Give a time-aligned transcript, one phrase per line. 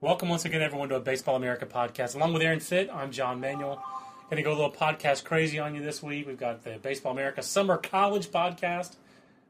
[0.00, 2.14] Welcome once again, everyone, to a Baseball America podcast.
[2.14, 3.84] Along with Aaron Fitt, I'm John Manuel.
[4.30, 6.24] Going to go a little podcast crazy on you this week.
[6.24, 8.94] We've got the Baseball America Summer College podcast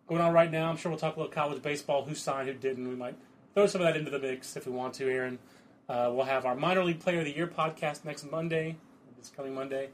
[0.06, 0.70] going on right now.
[0.70, 2.88] I'm sure we'll talk a little college baseball, who signed, who didn't.
[2.88, 3.14] We might
[3.52, 5.38] throw some of that into the mix if we want to, Aaron.
[5.86, 8.76] Uh, we'll have our Minor League Player of the Year podcast next Monday,
[9.18, 9.90] this coming Monday,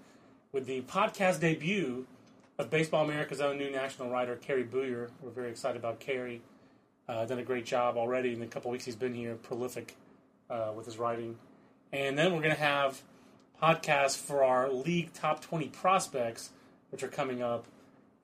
[0.53, 2.07] with the podcast debut
[2.59, 5.11] of Baseball America's own new national writer, Kerry Booyer.
[5.21, 6.43] We're very excited about Kerry.
[7.09, 9.97] Uh, done a great job already in the couple weeks he's been here, prolific
[10.55, 11.37] uh, with his writing.
[11.93, 13.03] And then we're going to have
[13.63, 16.51] podcasts for our league top 20 prospects,
[16.91, 17.67] which are coming up.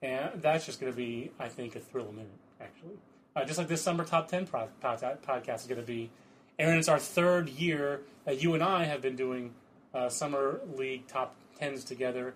[0.02, 2.30] And that's just going to be, I think, a thrill a minute,
[2.60, 2.96] actually.
[3.36, 6.10] Uh, just like this summer top 10 pro- pod- podcast is going to be.
[6.58, 9.54] Aaron, it's our third year that you and I have been doing
[9.94, 12.34] uh, summer league top 10s together.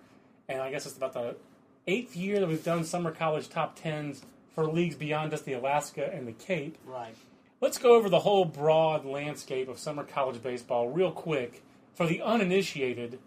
[0.48, 1.36] And I guess it's about the
[1.86, 4.22] eighth year that we've done summer college top 10s
[4.54, 6.78] for leagues beyond just the Alaska and the Cape.
[6.86, 7.16] Right.
[7.64, 11.62] Let's go over the whole broad landscape of summer college baseball real quick.
[11.94, 13.18] For the uninitiated,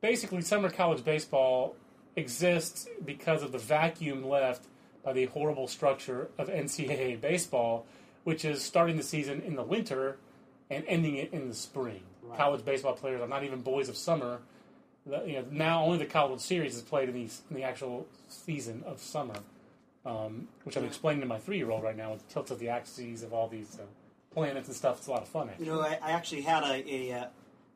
[0.00, 1.76] basically, summer college baseball
[2.16, 4.64] exists because of the vacuum left
[5.04, 7.86] by the horrible structure of NCAA baseball,
[8.24, 10.16] which is starting the season in the winter
[10.68, 12.00] and ending it in the spring.
[12.24, 12.36] Right.
[12.36, 14.40] College baseball players are not even boys of summer.
[15.06, 18.08] The, you know, now only the college series is played in, these, in the actual
[18.28, 19.36] season of summer
[20.04, 22.58] um, which I'm explaining to my three year old right now with the tilt of
[22.58, 23.84] the axes of all these uh,
[24.32, 24.98] planets and stuff.
[24.98, 25.66] It's a lot of fun, actually.
[25.66, 27.28] You know, I, I actually had a, a,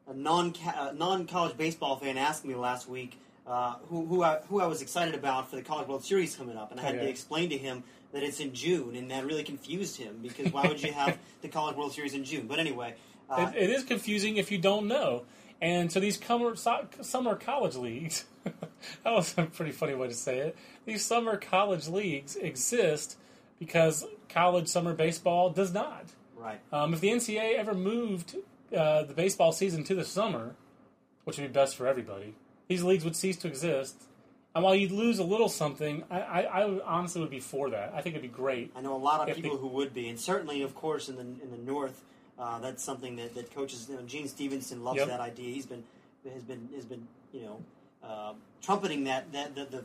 [0.08, 0.54] a non
[0.94, 4.82] non college baseball fan ask me last week uh, who who I, who I was
[4.82, 7.04] excited about for the College World Series coming up, and I had Okay.
[7.04, 10.66] to explain to him that it's in June, and that really confused him because why
[10.66, 12.46] would you have the College World Series in June?
[12.46, 12.94] But anyway,
[13.30, 15.24] uh, it, it is confusing if you don't know.
[15.60, 20.38] And so these summer, summer college leagues, that was a pretty funny way to say
[20.38, 20.56] it.
[20.84, 23.16] These summer college leagues exist
[23.58, 26.04] because college summer baseball does not.
[26.36, 28.36] right, Um, if the NCAA ever moved
[28.74, 30.54] uh, the baseball season to the summer,
[31.24, 32.34] which would be best for everybody,
[32.68, 34.04] these leagues would cease to exist.
[34.54, 37.92] And while you'd lose a little something, I, I, I honestly would be for that.
[37.94, 38.72] I think it'd be great.
[38.74, 41.22] I know a lot of people who would be, and certainly, of course, in the
[41.22, 42.02] in the North,
[42.38, 43.86] uh, that's something that, that coaches.
[43.88, 45.08] You know, Gene Stephenson loves Yep.
[45.08, 45.52] that idea.
[45.54, 45.82] He's been
[46.32, 47.60] has been has been you know
[48.02, 48.32] uh,
[48.62, 49.84] trumpeting that that the, the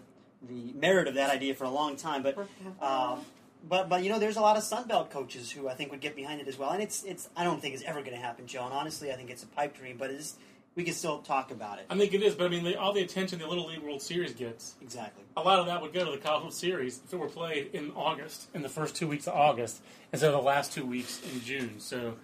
[0.50, 2.22] the merit of that idea for a long time.
[2.24, 2.38] But
[2.82, 3.22] um,
[3.68, 6.02] but but you know, there's a lot of Sun Belt coaches who I think would
[6.02, 6.72] get behind it as well.
[6.72, 8.66] And it's it's I don't think it's ever going to happen, Joe.
[8.66, 9.96] And honestly, I think it's a pipe dream.
[9.98, 10.36] But it's
[10.76, 11.86] we can still talk about it.
[11.90, 14.02] I think it is, but I mean, the, all the attention the Little League World
[14.02, 15.24] Series gets, Exactly.
[15.38, 17.70] a lot of that would go to the College World Series if it were played
[17.74, 19.82] in August, in the first two weeks of August,
[20.12, 21.76] instead of the last two weeks in June.
[21.80, 22.16] So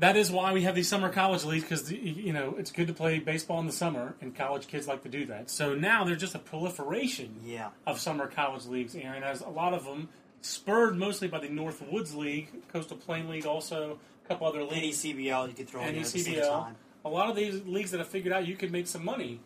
[0.00, 2.92] that is why we have these summer college leagues because you know it's good to
[2.94, 5.50] play baseball in the summer, and college kids like to do that.
[5.50, 7.70] So now there's just a proliferation Yeah.
[7.86, 10.08] of summer college leagues, Aaron, as a lot of them
[10.40, 15.02] spurred mostly by the North Woods League, Coastal Plain League, also a couple other leagues.
[15.04, 16.76] NECBL you could throw in there at the same time.
[17.04, 19.40] A lot of these leagues that have figured out you could make some money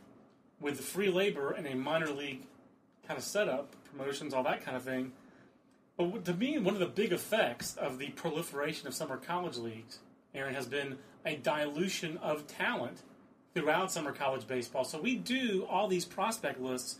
[0.60, 2.42] with free labor and a minor league
[3.06, 5.12] kind of setup, promotions, all that kind of thing.
[5.96, 9.98] But to me, one of the big effects of the proliferation of summer college leagues,
[10.34, 13.02] Aaron, has been a dilution of talent
[13.54, 14.84] throughout summer college baseball.
[14.84, 16.98] So we do all these prospect lists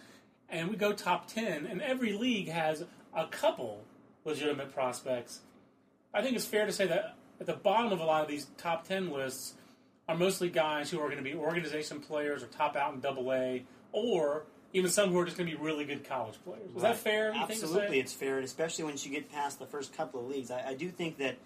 [0.48, 2.84] and we go top 10, and every league has
[3.14, 3.84] a couple
[4.24, 5.40] legitimate prospects.
[6.12, 8.46] I think it's fair to say that at the bottom of a lot of these
[8.58, 9.54] top 10 lists
[10.08, 13.32] are mostly guys who are going to be organization players or top out in double
[13.32, 14.44] A, or
[14.74, 16.70] even some who are just going to be really good college players.
[16.76, 17.32] Is that fair?
[17.32, 20.20] You think to Absolutely, it's fair, and especially once you get past the first couple
[20.20, 20.50] of leagues.
[20.50, 21.36] I, I do think that.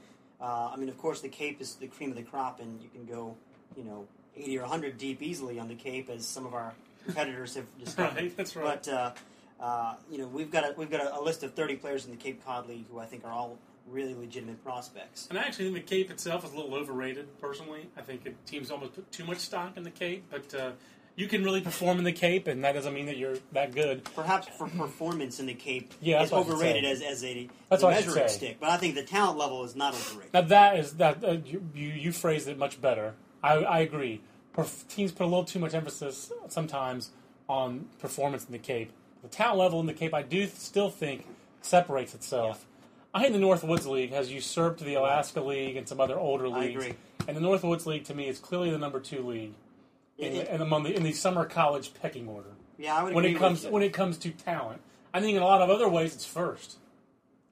[0.40, 2.88] Uh, I mean, of course, the Cape is the cream of the crop, and you
[2.88, 3.36] can go,
[3.76, 6.74] you know, eighty or hundred deep easily on the Cape, as some of our
[7.04, 8.16] competitors have discovered.
[8.16, 8.82] Right, that's right.
[8.82, 9.12] But uh,
[9.60, 12.10] uh, you know, we've got a we've got a, a list of thirty players in
[12.10, 13.58] the Cape Cod League who I think are all
[13.88, 15.26] really legitimate prospects.
[15.30, 17.88] And I actually think the Cape itself is a little overrated, personally.
[17.96, 20.72] I think it, teams almost put too much stock in the Cape, but uh,
[21.16, 24.04] you can really perform in the Cape, and that doesn't mean that you're that good.
[24.14, 27.24] Perhaps for performance in the Cape Yeah, is that's what I should overrated as, as
[27.24, 29.74] a, That's a what I should measuring stick, but I think the talent level is
[29.74, 30.32] not overrated.
[30.34, 33.14] Now that is that uh, you, you you phrased it much better.
[33.42, 34.20] I, I agree.
[34.54, 37.10] Perf- teams put a little too much emphasis sometimes
[37.48, 38.92] on performance in the Cape.
[39.22, 41.26] The talent level in the Cape, I do still think,
[41.62, 42.66] separates itself.
[43.14, 46.46] I think the North Woods League has usurped the Alaska League and some other older
[46.46, 46.74] I leagues.
[46.84, 46.94] agree.
[47.26, 49.52] And the North Woods League, to me, is clearly the number two league
[50.18, 52.50] in, It- in among the in the summer college pecking order.
[52.78, 54.80] Yeah, I would When it comes when it comes to talent,
[55.14, 56.76] I think in a lot of other ways it's first.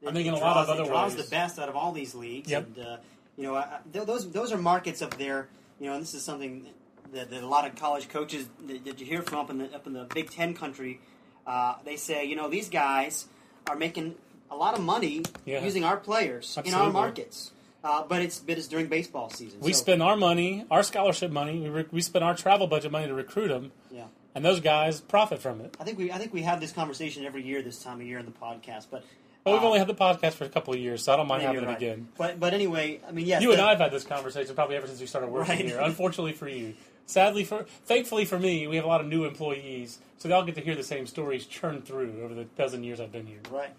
[0.06, 1.24] I think in a It lot of draws- other it draws ways.
[1.24, 2.50] the best out of all these leagues.
[2.50, 2.66] Yep.
[2.76, 2.96] And uh,
[3.38, 5.48] you know, I, I- th- those those are markets up there.
[5.80, 6.66] You know, and this is something
[7.12, 9.74] that, that a lot of college coaches that, that you hear from up in the
[9.74, 11.00] up in the Big Ten country.
[11.46, 13.26] Uh, they say, you know, these guys
[13.66, 14.14] are making
[14.50, 15.62] a lot of money Yeah.
[15.64, 17.50] using our players in our markets.
[17.84, 19.60] Uh, but it's but it's during baseball season.
[19.60, 21.60] We so, spend our money, our scholarship money.
[21.60, 24.04] We, re- we spend our travel budget money to recruit them, Yeah,
[24.34, 25.76] and those guys profit from it.
[25.78, 28.18] I think we I think we have this conversation every year this time of year
[28.18, 28.86] in the podcast.
[28.90, 29.04] But
[29.44, 31.28] But we've uh, only had the podcast for a couple of years, so I don't
[31.28, 31.76] mind having you're it right.
[31.76, 32.08] again.
[32.16, 34.86] But but anyway, I mean, yes, You and I have had this conversation probably ever
[34.86, 35.64] since we started working Right.
[35.66, 35.78] here.
[35.80, 36.72] Unfortunately for you,
[37.04, 40.42] sadly for, thankfully for me, we have a lot of new employees, so they all
[40.44, 43.40] get to hear the same stories churned through over the dozen years I've been here.
[43.50, 43.70] right.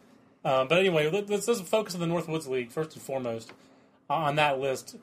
[0.45, 3.51] Um, but anyway, let, let's, let's focus on the Northwoods League first and foremost.
[4.09, 4.97] Uh, on that list,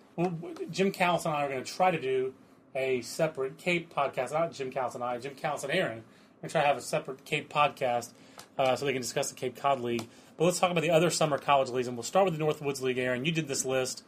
[0.71, 2.35] Jim Callis and I are going to try to do
[2.75, 4.33] a separate Cape podcast.
[4.33, 5.99] Not Jim Callis and I, Jim Callis and Aaron.
[5.99, 8.11] We're going to try to have a separate Cape podcast
[8.59, 10.07] uh, so they can discuss the Cape Cod League.
[10.37, 12.81] But let's talk about the other summer college leagues, and we'll start with the Northwoods
[12.81, 12.99] League.
[12.99, 14.05] Aaron, you did this list.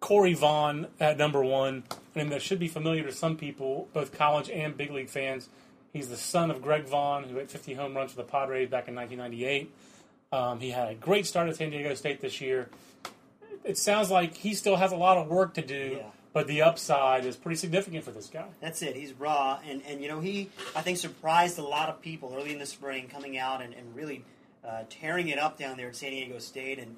[0.00, 1.84] Cory Vaughn at number one,
[2.14, 5.48] and that should be familiar to some people, both college and big league fans.
[5.92, 8.88] He's the son of Greg Vaughn, who hit 50 home runs for the Padres back
[8.88, 9.72] in 1998.
[10.32, 12.68] Um, he had a great start at San Diego State this year.
[13.64, 16.06] It sounds like he still has a lot of work to do, Yeah.
[16.32, 18.46] but the upside is pretty significant for this guy.
[18.60, 18.96] That's it.
[18.96, 22.52] He's raw, and, and you know he I think surprised a lot of people early
[22.52, 24.24] in the spring, coming out and, and really
[24.66, 26.96] uh, tearing it up down there at San Diego State, and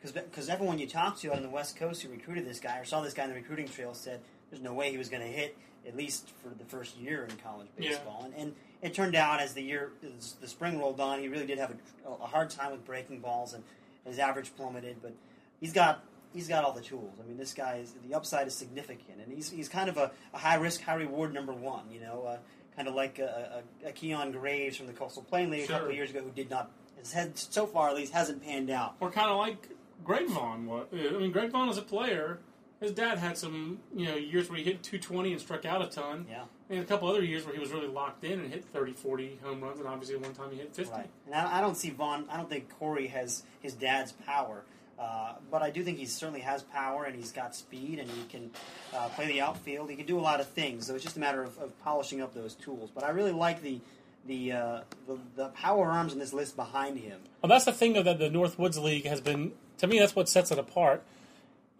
[0.00, 2.84] because because everyone you talked to on the West Coast who recruited this guy or
[2.84, 4.20] saw this guy in the recruiting trail said
[4.50, 7.36] there's no way he was going to hit at least for the first year in
[7.38, 7.90] college Yeah.
[7.90, 11.26] baseball, and, and it turned out as the year as the spring rolled on, he
[11.28, 11.72] really did have
[12.06, 13.64] a, a hard time with breaking balls, and
[14.06, 15.12] his average plummeted, but
[15.60, 17.18] he's got he's got all the tools.
[17.22, 20.10] I mean, this guy is the upside is significant, and he's he's kind of a,
[20.32, 21.90] a high risk, high reward number one.
[21.90, 22.38] You know, uh,
[22.76, 25.88] kind of like a, a, a Keon Graves from the Coastal Plain League a couple
[25.88, 28.94] of years ago, who did not his head so far at least hasn't panned out.
[29.00, 29.68] Or kind of like
[30.04, 30.86] Greg Vaughn was.
[30.92, 32.38] I mean, Greg Vaughn as a player,
[32.80, 35.86] his dad had some you know years where he hit 220 and struck out a
[35.88, 38.64] ton, Yeah, and a couple other years where he was really locked in and hit
[38.64, 40.92] 30, 40 home runs, and obviously one time he hit 50.
[40.92, 41.08] right.
[41.26, 42.24] And I, I don't see Vaughn.
[42.30, 44.64] I don't think Cory has his dad's power.
[44.98, 48.24] Uh, but I do think he certainly has power, and he's got speed, and he
[48.24, 48.50] can
[48.94, 49.90] uh, play the outfield.
[49.90, 50.86] He can do a lot of things.
[50.86, 52.90] So it's just a matter of, of polishing up those tools.
[52.94, 53.80] But I really like the
[54.24, 57.20] the, uh, the the power arms in this list behind him.
[57.42, 59.52] Well, that's the thing though, that the Northwoods League has been.
[59.78, 61.02] To me, that's what sets it apart.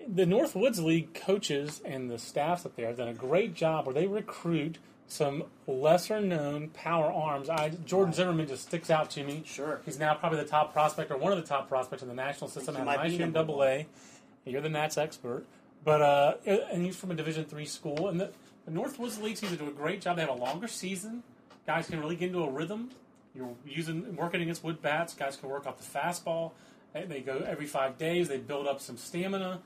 [0.09, 3.95] The Northwoods League coaches and the staffs up there have done a great job where
[3.95, 7.49] they recruit some lesser known power arms.
[7.49, 8.15] I, Jordan.
[8.15, 9.43] Zimmermann just sticks out to me.
[9.47, 9.81] Sure.
[9.85, 12.49] He's now probably the top prospect or one of the top prospects in the national
[12.49, 13.87] system at might be ICU and number double A.
[14.45, 15.45] You're the Nats expert.
[15.85, 18.31] But uh, and he's from a Division three school, and the,
[18.65, 20.17] the Northwoods League seems to do a great job.
[20.17, 21.23] They have a longer season.
[21.67, 22.91] Guys can really get into a rhythm.
[23.35, 25.15] You're using working against wood bats.
[25.15, 26.53] Guys can work off the fastball.
[26.93, 28.29] They, they go every five days.
[28.29, 29.61] They build up some stamina.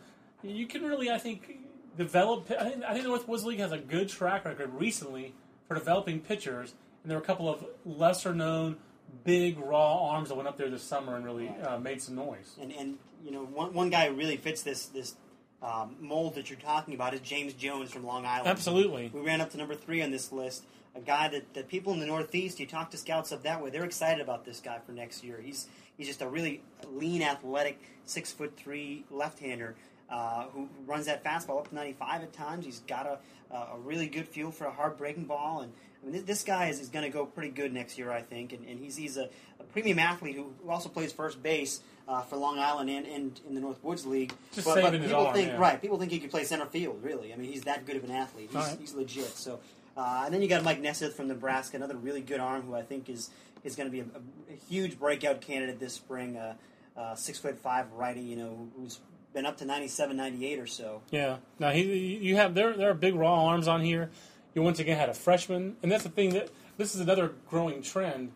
[0.46, 1.58] You can really, I think,
[1.96, 2.50] develop.
[2.50, 5.34] I think, I think the Northwoods League has a good track record recently
[5.66, 8.76] for developing pitchers, and there were a couple of lesser known,
[9.24, 12.56] big raw arms that went up there this summer and really uh, made some noise.
[12.60, 15.16] And and you know one, one guy who really fits this this
[15.62, 18.48] um, mold that you're talking about is James Jones from Long Island.
[18.48, 19.10] Absolutely.
[19.12, 20.64] We ran up to number three on this list.
[20.94, 23.68] A guy that, that people in the Northeast, you talk to scouts up that way,
[23.68, 25.40] they're excited about this guy for next year.
[25.42, 29.76] He's he's just a really lean, athletic, six foot three left-hander
[30.10, 32.64] uh, who runs that fastball up to 95 at times.
[32.64, 35.72] He's got a, a really good feel for a hard breaking ball, and
[36.06, 38.52] I mean, this, guy is, is going to go pretty good next year, I think.
[38.52, 42.22] And, and he's he's a, a premium athlete who, who also plays first base uh,
[42.22, 44.32] for Long Island and, and in the Northwoods League.
[44.54, 45.58] Just but, saving but his people arm, think yeah.
[45.58, 45.82] right.
[45.82, 47.00] People think he could play center field.
[47.02, 48.50] Really, I mean, he's that good of an athlete.
[48.52, 48.76] He's, right.
[48.78, 49.36] he's legit.
[49.36, 49.58] So,
[49.96, 52.82] uh, and then you got Mike Nesseth from Nebraska, another really good arm who I
[52.82, 53.30] think is
[53.64, 56.36] is going to be a, a, a huge breakout candidate this spring.
[56.36, 56.54] Uh,
[56.96, 59.00] uh, six foot five righty, you know, who's
[59.36, 61.02] been up to 97, 98 or so.
[61.10, 61.36] Yeah.
[61.58, 62.74] Now he, you have there.
[62.74, 64.10] There are big raw arms on here.
[64.54, 67.82] You once again had a freshman, and that's the thing that this is another growing
[67.82, 68.32] trend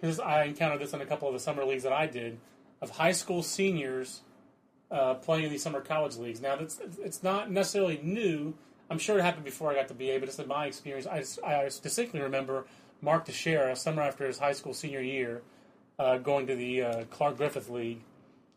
[0.00, 2.38] because I encountered this in a couple of the summer leagues that I did
[2.82, 4.22] of high school seniors
[4.90, 6.40] uh, playing in these summer college leagues.
[6.40, 8.52] Now that's it's not necessarily new.
[8.90, 11.22] I'm sure it happened before I got to BA, but it's in my experience, I,
[11.46, 12.66] I distinctly remember
[13.00, 15.42] Mark Teixeira, summer after his high school senior year,
[16.00, 18.00] uh, going to the uh, Clark Griffith League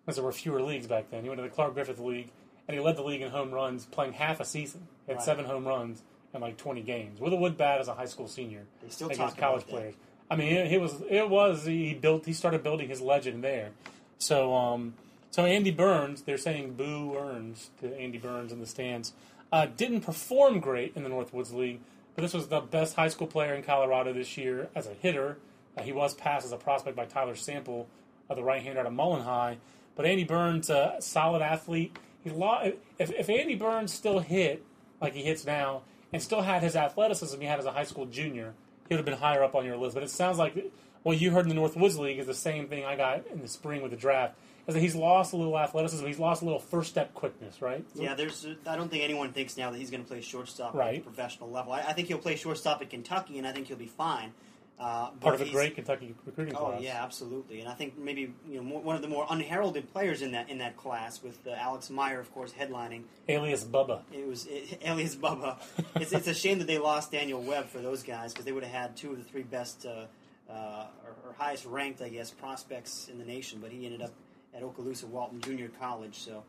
[0.06, 1.24] because there were fewer leagues back then.
[1.24, 2.30] He went to the Clark Griffith League,
[2.68, 4.88] and he led the league in home runs, playing half a season.
[5.06, 5.26] He had Right.
[5.26, 6.02] seven home runs
[6.34, 9.10] in like 20 games with a wood bat as a high school senior They still
[9.10, 9.94] against college players.
[10.32, 13.70] I mean, it, it was it was he built he started building his legend there.
[14.18, 14.96] So um,
[15.30, 19.14] so Andy Burns, they're saying boo earns to Andy Burns in the stands.
[19.52, 21.80] Uh, didn't perform great in the Northwoods League,
[22.16, 25.38] but this was the best high school player in Colorado this year as a hitter.
[25.78, 27.88] Uh, he was passed as a prospect by Tyler Sample,
[28.30, 29.58] uh, the right-hander out of Mullen High.
[29.96, 31.98] But Andy Burns, a solid athlete.
[32.24, 34.64] He lo- if, if Andy Burns still hit
[35.02, 35.82] like he hits now,
[36.12, 38.54] and still had his athleticism he had as a high school junior,
[38.88, 39.96] he would have been higher up on your list.
[39.96, 40.72] But it sounds like
[41.04, 43.48] what you heard in the Northwoods League is the same thing I got in the
[43.48, 44.36] spring with the draft.
[44.66, 47.84] Is that he's lost a little athleticism, he's lost a little first step quickness, right?
[47.96, 48.48] Yeah, there's.
[48.66, 51.00] I don't think anyone thinks now that he's going to play shortstop Right.
[51.00, 51.74] at the professional level.
[51.74, 54.32] I, I think he'll play shortstop at Kentucky, and I think he'll be fine.
[54.80, 56.82] Uh, Part of a great Kentucky recruiting Oh class.
[56.82, 57.60] yeah, absolutely.
[57.62, 60.50] And I think maybe you know more, one of the more unheralded players in that
[60.50, 63.04] in that class, with uh, Alex Meyer, of course, headlining.
[63.30, 64.02] Alias Bubba.
[64.12, 65.58] It was it, Elias Bubba.
[65.96, 68.64] it's, it's a shame that they lost Daniel Webb for those guys because they would
[68.64, 70.06] have had two of the three best uh,
[70.52, 73.60] uh, or, or highest ranked, I guess, prospects in the nation.
[73.62, 74.12] But he ended up
[74.56, 76.16] at Okaloosa Walton Junior College.
[76.18, 76.44] So,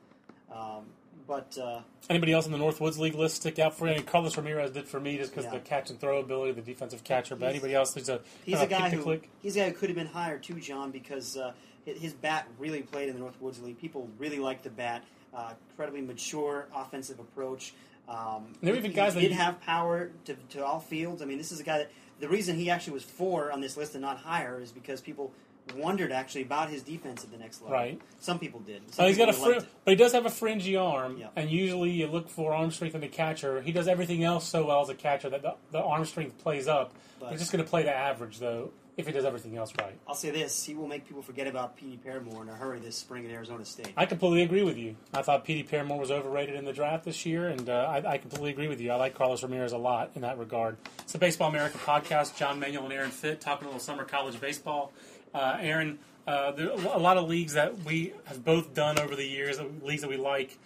[0.52, 0.86] um,
[1.26, 3.92] but uh, Anybody else in the Northwoods League list stick out for you?
[3.94, 5.54] I mean, Carlos Ramirez did for me just because Yeah.
[5.54, 7.34] of the catch and throw ability, the defensive catcher.
[7.36, 9.30] But He's- anybody else who's a he's a guy who click?
[9.42, 11.52] he's a guy who could have been higher too, John, because uh,
[11.86, 13.78] his bat really played in the Northwoods League.
[13.78, 15.02] People really like the bat.
[15.32, 17.74] Uh, incredibly mature offensive approach.
[18.08, 21.22] Um, There were even he- guys that did have power to, to all fields.
[21.22, 21.90] I mean, this is a guy that
[22.20, 25.32] the reason he actually was four on this list and not higher is because people
[25.76, 27.74] wondered actually about his defense at the next level.
[27.76, 28.00] Right.
[28.20, 28.82] Some people did.
[28.94, 31.28] Some Oh, he's got a fr- but he does have a fringy arm, Yeah.
[31.36, 33.60] and usually you look for arm strength in the catcher.
[33.62, 36.68] He does everything else so well as a catcher that the, the arm strength plays
[36.68, 36.92] up.
[37.20, 39.98] But- He's just going to play the average though if he does everything else right.
[40.06, 42.94] I'll say this: he will make people forget about Petey Paramore in a hurry this
[42.96, 43.92] spring at Arizona State.
[43.96, 44.94] I completely agree with you.
[45.12, 47.72] I thought Petey Paramore was overrated in the draft this year, and uh,
[48.04, 48.92] I, I completely agree with you.
[48.92, 50.76] I like Carlos Ramirez a lot in that regard.
[51.00, 52.36] It's the Baseball America podcast.
[52.36, 54.92] John Manuel and Aaron Fitt talking a little summer college baseball.
[55.34, 59.16] Uh, Aaron, uh, there are a lot of leagues that we have both done over
[59.16, 60.58] the years, leagues that we like.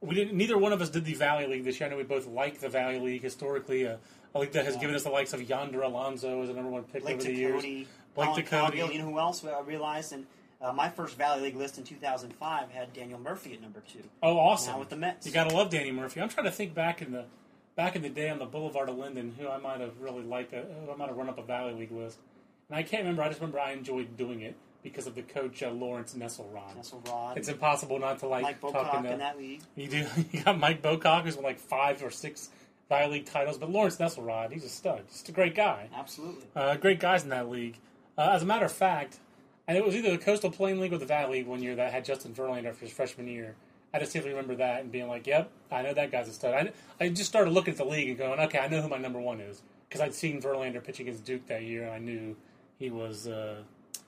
[0.00, 0.36] We didn't.
[0.36, 1.88] Neither one of us did the Valley League this year.
[1.88, 3.86] I know we both like the Valley League historically.
[3.86, 3.96] Uh,
[4.34, 6.84] a league that has given us the likes of Yonder Alonso as a number one
[6.84, 7.62] pick Blake over the years.
[8.14, 8.72] Blake Collin.
[8.72, 8.92] Cowgill.
[8.92, 10.12] You know who else I realized?
[10.12, 10.26] And
[10.60, 14.02] uh, my first Valley League list in 2005 had Daniel Murphy at number two.
[14.22, 14.74] Oh, awesome!
[14.74, 15.26] Now with the Mets.
[15.26, 16.20] You gotta love Danny Murphy.
[16.20, 17.24] I'm trying to think back in the
[17.76, 20.52] back in the day on the Boulevard of Linden, who I might have really liked.
[20.52, 22.18] Who I might have run up a Valley League list,
[22.68, 23.22] and I can't remember.
[23.22, 26.76] I just remember I enjoyed doing it because of the coach uh, Lawrence Nesselrod.
[26.76, 29.62] Nesselrod, It's impossible not to like Mike talking Bocock in that league.
[29.76, 30.06] You do.
[30.32, 32.50] You got Mike Bocock, who's won like five or six
[32.88, 35.02] Valley League titles, but Lawrence Nesselrod, he's a stud.
[35.08, 35.88] He's a great guy.
[35.94, 36.44] Absolutely.
[36.54, 37.78] Uh, great guys in that league.
[38.18, 39.18] Uh, as a matter of fact,
[39.66, 41.92] and it was either the Coastal Plain League or the Valley League one year that
[41.92, 43.54] had Justin Verlander for his freshman year.
[43.94, 46.54] I distinctly remember that and being like, "Yep, I know that guy's a stud."
[47.00, 48.98] I, I just started looking at the league and going, "Okay, I know who my
[48.98, 52.36] number one is," because I'd seen Verlander pitch against Duke that year, and I knew
[52.82, 53.62] he was uh,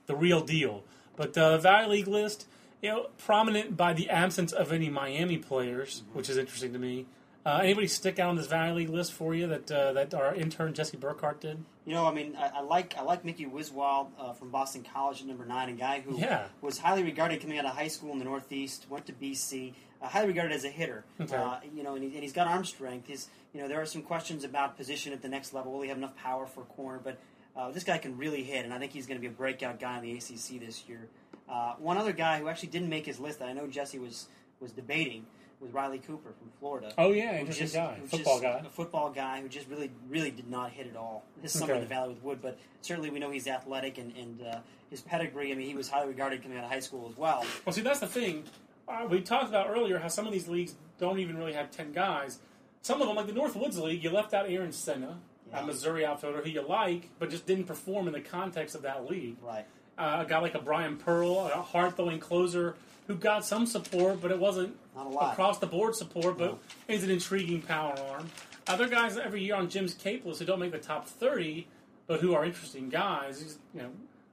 [0.07, 0.83] the real deal.
[1.17, 2.47] But uh, the Valley League list,
[2.83, 7.07] you know, prominent by the absence of any Miami players, which is interesting to me.
[7.47, 10.35] Uh, anybody stick out on this Valley League list for you that uh, that our
[10.35, 11.63] intern Jesse Burkhart did?
[11.85, 15.21] You know, I mean, I, I like I like Mickey Wiswall uh, from Boston College
[15.21, 16.47] at number nine, a guy who Yeah.
[16.63, 20.09] was highly regarded coming out of high school in the Northeast, went to BC, uh,
[20.09, 21.05] highly regarded as a hitter.
[21.21, 21.37] Okay.
[21.37, 23.09] Uh, you know, and, he, and he's got arm strength.
[23.09, 25.73] His, you know, there are some questions about position at the next level.
[25.73, 26.99] Will he have enough power for a corner?
[27.05, 27.19] But
[27.57, 29.79] uh, this guy can really hit, and I think he's going to be a breakout
[29.81, 31.09] guy in the ACC this year.
[31.49, 34.29] Uh, one other guy who actually didn't make his list that I know Jesse was
[34.61, 35.27] was debating
[35.61, 36.93] was Riley Cooper from Florida.
[36.99, 38.63] Oh yeah, interesting just- guy, football guy.
[38.65, 41.83] a football guy who just really, really did not hit at all this summer Okay.
[41.83, 42.39] in the Valley with Wood.
[42.43, 44.59] But certainly, we know he's athletic and, and uh,
[44.91, 45.53] his pedigree.
[45.53, 47.45] I mean, he was highly regarded coming out of high school as well.
[47.65, 48.45] Well, see, that's the thing.
[48.89, 51.93] Uh, we talked about earlier how some of these leagues don't even really have ten
[51.93, 52.39] guys.
[52.83, 55.17] Some of them, like the Northwoods League, you left out Aaron Senne,
[55.55, 59.09] A Missouri outfielder who you like, but just didn't perform in the context of that
[59.09, 59.37] league.
[59.43, 59.65] Right.
[59.97, 62.75] Uh, a guy like a Brian Pearl, a hard throwing closer
[63.07, 65.33] who got some support, but it wasn't Not a lot.
[65.33, 66.37] across the board support.
[66.39, 66.59] But No.
[66.89, 68.29] he's an intriguing power arm.
[68.67, 71.69] Other guys every year on Jim's Cape list who don't make the top thirty,
[72.07, 73.41] but who are interesting guys.
[73.43, 73.91] He's, you know,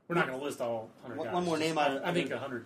[0.08, 1.34] we're not going to list all hundred One- guys.
[1.36, 2.66] one more name I- I, I think hundred.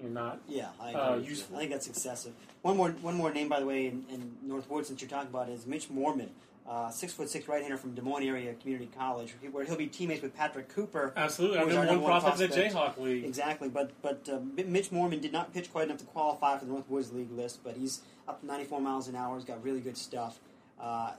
[0.00, 0.40] You're not.
[0.48, 1.00] Yeah, I agree.
[1.00, 1.56] Uh, useful.
[1.56, 2.32] I think that's excessive.
[2.62, 5.48] One more, one more name, by the way, in, in Northwood, since you're talking about,
[5.48, 6.30] it, is Mitch Mormon,
[6.68, 9.86] uh, six foot six right hander from Des Moines area community college, where he'll be
[9.86, 11.12] teammates with Patrick Cooper.
[11.16, 11.58] Absolutely.
[11.58, 12.68] I who was our remember one prospect in the.
[12.68, 13.24] Jayhawk League.
[13.24, 16.72] Exactly, but but uh, Mitch Mormon did not pitch quite enough to qualify for the
[16.72, 19.36] Northwoods League list, but he's up to 94 miles an hour.
[19.36, 20.40] He's got really good stuff.
[20.80, 21.12] Uh,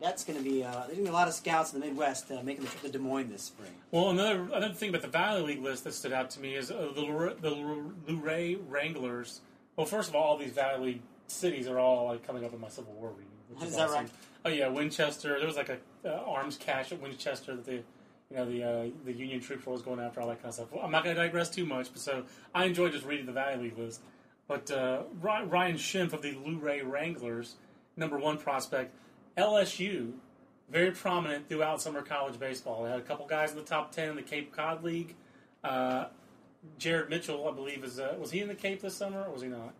[0.00, 1.86] that's going to be uh, there's going to be a lot of scouts in the
[1.86, 3.70] Midwest uh, making the trip to Des Moines this spring.
[3.90, 6.70] Well, another another thing about the Valley League list that stood out to me is
[6.70, 9.40] uh, the Luray Wranglers.
[9.76, 12.60] Well, first of all, all these Valley League cities are all like coming up in
[12.60, 13.26] my Civil War reading.
[13.50, 14.02] Which Is that awesome.
[14.04, 14.10] right?
[14.44, 15.38] Oh yeah, Winchester.
[15.38, 17.74] There was like a uh, arms cache at Winchester that the
[18.30, 20.54] you know the uh, the Union troops were always going after all that kind of
[20.54, 20.72] stuff.
[20.72, 23.32] Well, I'm not going to digress too much, but so I enjoyed just reading the
[23.32, 24.00] Valley League list.
[24.46, 27.56] But uh, Ryan Schimpf of the Luray Wranglers,
[27.96, 28.94] number one prospect,
[29.36, 30.12] LSU,
[30.70, 32.84] very prominent throughout summer college baseball.
[32.84, 35.14] They had a couple guys in the top ten in the Cape Cod League.
[35.62, 36.06] Uh,
[36.78, 39.42] Jared Mitchell, I believe, is uh, was he in the Cape this summer or was
[39.42, 39.74] he not?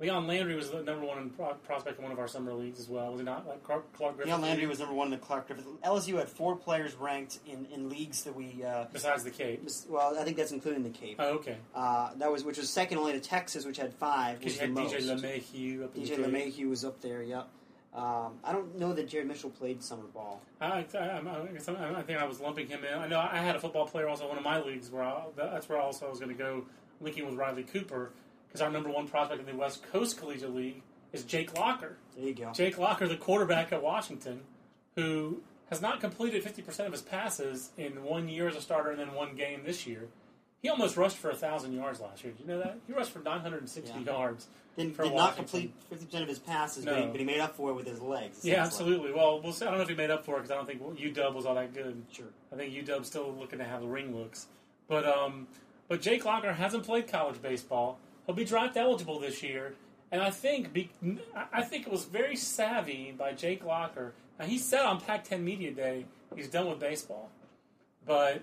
[0.00, 2.80] Leon Landry was the number one in pro- prospect in one of our summer leagues
[2.80, 3.12] as well.
[3.12, 3.46] Was he not?
[3.46, 4.26] Like Clark, Clark Griffith.
[4.28, 5.66] Leon Landry was number one in the Clark Griffith.
[5.84, 8.64] LSU had four players ranked in, in leagues that we.
[8.64, 9.62] Uh, besides the Cape.
[9.88, 11.16] well, I think that's including the Cape.
[11.20, 11.58] Oh, okay.
[11.74, 14.40] Uh, that was which was second only to Texas, which had five.
[14.40, 15.00] Because you had DJ.
[15.02, 16.16] LeMahieu up in DJ.
[16.18, 17.22] LeMahieu was up there.
[17.22, 17.48] Yep.
[17.94, 20.42] Um, I don't know that Jared Mitchell played summer ball.
[20.60, 22.98] I, I, I, I, I think I was lumping him in.
[22.98, 25.22] I know I had a football player also in one of my leagues where I,
[25.36, 26.64] that's where also I was going to go
[27.00, 28.10] linking with Riley Cooper
[28.54, 30.80] because our number one prospect in the West Coast Collegiate League
[31.12, 31.96] is Jake Locker.
[32.16, 32.52] There you go.
[32.52, 34.42] Jake Locker, the quarterback at Washington,
[34.94, 39.00] who has not completed 50% of his passes in one year as a starter and
[39.00, 40.06] then one game this year.
[40.62, 42.32] He almost rushed for 1,000 yards last year.
[42.32, 42.78] Did you know that?
[42.86, 44.12] He rushed for 960 Yeah.
[44.12, 44.46] yards.
[44.76, 47.10] Didn't, for did not complete fifty percent of his passes, but, he, No.
[47.12, 48.44] but he made up for it with his legs.
[48.44, 48.66] Yeah, sounds like.
[48.80, 49.12] absolutely.
[49.12, 49.64] Well, we'll see.
[49.66, 51.46] I don't know if he made up for it because I don't think UW was
[51.46, 52.02] all that good.
[52.12, 52.26] Sure.
[52.52, 54.48] I think UW's still looking to have the ring looks.
[54.88, 55.46] But um,
[55.86, 58.00] but Jake Locker hasn't played college baseball.
[58.26, 59.74] He'll be draft eligible this year,
[60.10, 60.90] and I think be,
[61.52, 64.14] I think it was very savvy by Jake Locker.
[64.38, 67.30] Now he said on Pac-10 Media Day he's done with baseball,
[68.06, 68.42] but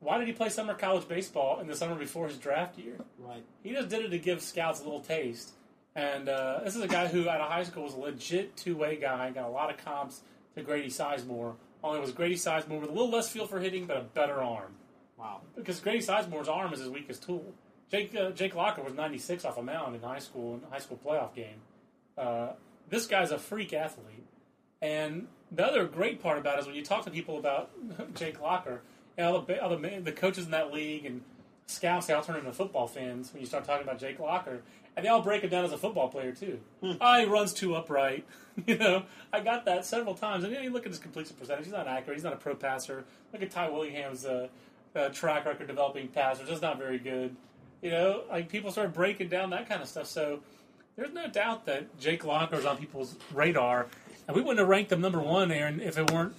[0.00, 2.98] why did he play summer college baseball in the summer before his draft year?
[3.18, 3.44] Right.
[3.62, 5.52] He just did it to give scouts a little taste.
[5.94, 8.96] And uh, this is a guy who, out of high school, was a legit two-way
[8.96, 9.30] guy.
[9.30, 10.20] Got a lot of comps
[10.54, 11.54] to Grady Sizemore.
[11.82, 14.74] Only was Grady Sizemore with a little less feel for hitting, but a better arm.
[15.18, 15.40] Wow.
[15.56, 17.54] Because Grady Sizemore's arm is his weakest tool.
[17.90, 20.80] Jake uh, Jake Locker was 96 off a mound in high school in a high
[20.80, 21.60] school playoff game.
[22.18, 22.48] Uh,
[22.88, 24.24] this guy's a freak athlete.
[24.82, 27.70] And the other great part about it is when you talk to people about
[28.14, 28.82] Jake Locker,
[29.16, 31.22] you know, the, other ma- the coaches in that league and
[31.66, 34.62] scouts, they all turn into football fans when you start talking about Jake Locker.
[34.96, 36.58] And they all break it down as a football player, too.
[36.82, 38.24] oh, he runs too upright.
[38.66, 40.44] you know, I got that several times.
[40.44, 41.66] And you, know, you look at his completion percentage.
[41.66, 42.16] He's not accurate.
[42.16, 43.04] He's not a pro passer.
[43.32, 44.48] Look at Ty Willingham's uh,
[44.94, 46.48] uh, track record developing passers.
[46.48, 47.36] It's not very good.
[47.82, 50.06] You know, like people start breaking down that kind of stuff.
[50.06, 50.40] So
[50.96, 53.86] there's no doubt that Jake Locker is on people's radar,
[54.26, 56.34] and we wouldn't have ranked him number one, Aaron, if it weren't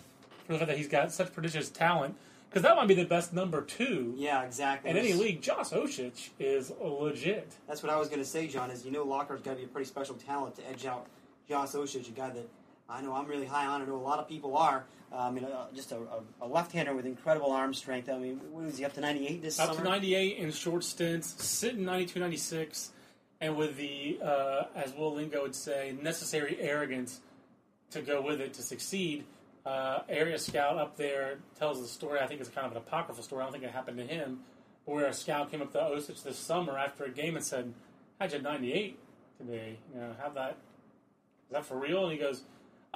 [0.45, 2.15] for the fact that he's got such prodigious talent.
[2.49, 4.89] Because that might be the best number two Yeah, exactly.
[4.89, 5.41] in any league.
[5.41, 7.51] Josh Osich is legit.
[7.67, 8.71] That's what I was going to say, John.
[8.71, 11.07] Is you know Locker's got to be a pretty special talent to edge out
[11.49, 12.47] Josh Osich, a guy that
[12.89, 13.81] I know I'm really high on.
[13.81, 13.85] It.
[13.85, 14.85] I know a lot of people are.
[15.11, 15.99] Uh, I mean, uh, just a,
[16.41, 18.09] a, left-hander with incredible arm strength.
[18.09, 19.83] I mean, what was he up to 98 this Up summer?
[19.83, 22.91] to 98 in short stints, sitting 92, 96,
[23.39, 27.21] and with the, uh, as Will Lingo would say, necessary arrogance
[27.91, 29.23] to go with it to succeed.
[29.65, 32.19] Uh, area scout up there tells the story.
[32.19, 33.41] I think it's kind of an apocryphal story.
[33.41, 34.41] I don't think it happened to him,
[34.85, 37.73] where a scout came up to Osich this summer after a game and said,
[38.19, 38.97] "How'd you 98
[39.37, 39.77] today?
[39.93, 42.43] You know, how that is that for real?" And he goes,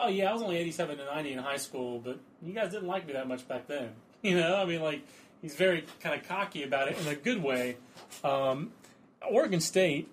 [0.02, 2.88] "Oh yeah, I was only 87 to 90 in high school, but you guys didn't
[2.88, 3.92] like me that much back then."
[4.24, 5.02] You know, I mean, like
[5.42, 7.78] he's very kind of cocky about it in a good way.
[8.24, 8.72] Um,
[9.28, 10.10] Oregon State,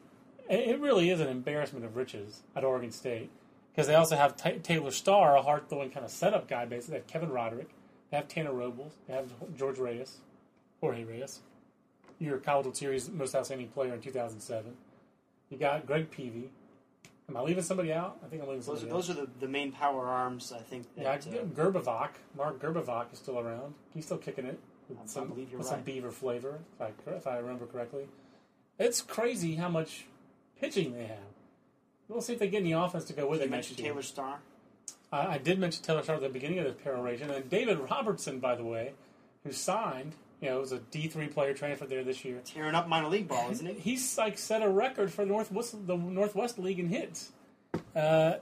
[0.49, 3.29] it really is an embarrassment of riches at Oregon State
[3.71, 6.65] because they also have Ta Taylor Starr, a hard throwing kind of setup guy.
[6.65, 7.67] Basically, they have Kevin Rhoderick,
[8.11, 10.19] they have Tanner Robles, they have George Reyes,
[10.81, 11.41] Jorge Reyes,
[12.19, 14.73] your College World Series most outstanding player in 2007.
[15.51, 16.49] You got Greg Peavey.
[17.29, 18.17] Am I leaving somebody out?
[18.25, 18.97] I think I'm leaving Those somebody are, out.
[18.97, 20.53] those are the, the main power arms.
[20.53, 20.87] I think.
[20.97, 23.75] Yeah, That, uh, Mark Gerbivak is still around.
[23.93, 25.85] He's still kicking it with I- I some, believe you're with some right.
[25.85, 28.09] beaver flavor, if I, if I remember correctly.
[28.79, 30.07] It's crazy how much
[30.61, 31.19] pitching they have.
[32.09, 33.89] We'll see if they get any offense to go with you it next mentioned year.
[33.93, 34.39] Taylor Starr.
[35.13, 38.39] I, I did mention Taylor Starr at the beginning of this peroration, and David Robertson,
[38.41, 38.93] by the way,
[39.45, 42.41] who signed, you know, it was a D three player transfer there this year.
[42.45, 43.79] Tearing up minor league ball, isn't it?
[43.81, 47.33] He's like set a record for the Northwest the Northwest League in hits.
[47.95, 48.35] Uh,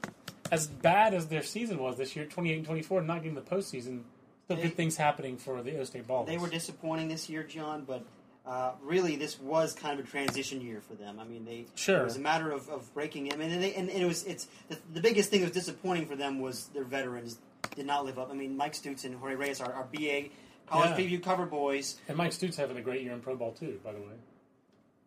[0.53, 3.35] as bad as their season was this year, twenty eight and twenty four, not getting
[3.35, 4.03] the postseason.
[4.45, 6.27] Still They- good things happening for the O State Ballers.
[6.27, 8.05] They were disappointing this year, John, but
[8.47, 11.19] uh, really this was kind of a transition year for them.
[11.19, 12.01] I mean, they Sure.
[12.03, 14.47] it was a matter of, of breaking them, and, they, and, and it was it's
[14.69, 17.39] the, the biggest thing that was disappointing for them was their veterans
[17.75, 18.31] did not live up.
[18.31, 20.27] I mean, Mike Stutes and Jorge Reyes are, are BA
[20.67, 20.97] college Yeah.
[20.97, 23.93] preview cover boys and Mike Stutes having a great year in pro ball too, by
[23.93, 24.15] the way.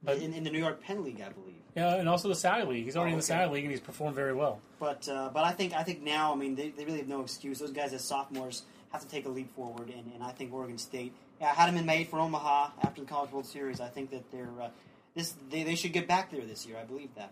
[0.04, 1.56] But- in, in the New York Penn League, I believe.
[1.76, 2.86] Yeah, and also the Sally League.
[2.86, 3.44] He's already Oh, in the okay.
[3.44, 4.60] Sally League, and he's performed very well.
[4.80, 7.22] But uh, but I think I think now I mean they, they really have no
[7.22, 7.60] excuse.
[7.60, 10.78] Those guys as sophomores have to take a leap forward, and, and I think Oregon
[10.78, 11.14] State.
[11.40, 13.80] Yeah, had them in May for Omaha after the College World Series.
[13.80, 14.70] I think that they're uh,
[15.16, 16.78] this they, they should get back there this year.
[16.78, 17.32] I believe that.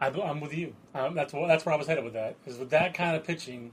[0.00, 0.74] I, I'm with you.
[0.94, 2.36] Um, that's what, that's where I was headed with that.
[2.46, 3.72] Is with that kind of pitching,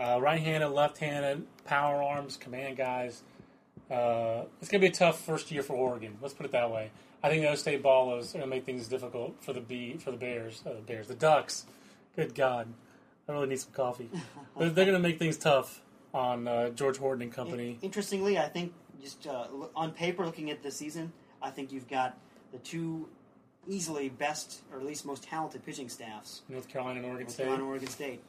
[0.00, 3.22] uh, right-handed, left-handed, power arms, command guys.
[3.90, 6.16] Uh, it's going to be a tough first year for Oregon.
[6.20, 6.90] Let's put it that way.
[7.22, 10.10] I think those state ballers are going to make things difficult for the B for
[10.10, 11.66] the Bears, uh, the Bears, the Ducks.
[12.16, 12.68] Good God,
[13.28, 14.08] I really need some coffee.
[14.56, 15.82] But they're going to make things tough
[16.14, 17.78] on uh, George Horton and company.
[17.82, 18.72] Interestingly, I think
[19.02, 22.16] just uh, on paper, looking at the season, I think you've got
[22.52, 23.08] the two
[23.68, 26.42] easily best or at least most talented pitching staffs.
[26.48, 27.44] North Carolina and Oregon North State.
[27.44, 28.22] Carolina, Oregon State.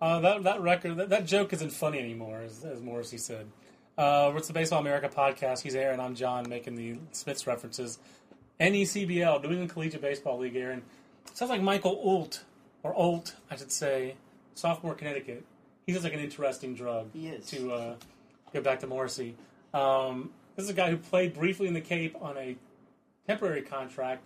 [0.00, 3.46] Uh, that that record that, that joke isn't funny anymore, as, as Morrissey said.
[3.98, 5.62] Uh, it's the Baseball America podcast.
[5.62, 6.00] He's Aaron.
[6.00, 7.98] I'm John, making the Smiths references.
[8.60, 10.56] NECBL, New England Collegiate Baseball League.
[10.56, 10.82] Aaron
[11.34, 12.44] sounds like Michael Olt
[12.82, 14.14] or Olt, I should say,
[14.54, 15.44] sophomore Connecticut.
[15.86, 17.08] He sounds like an interesting drug.
[17.12, 17.46] He is.
[17.46, 17.94] To uh,
[18.52, 19.34] get back to Morrissey,
[19.74, 22.56] um, this is a guy who played briefly in the Cape on a
[23.26, 24.22] temporary contract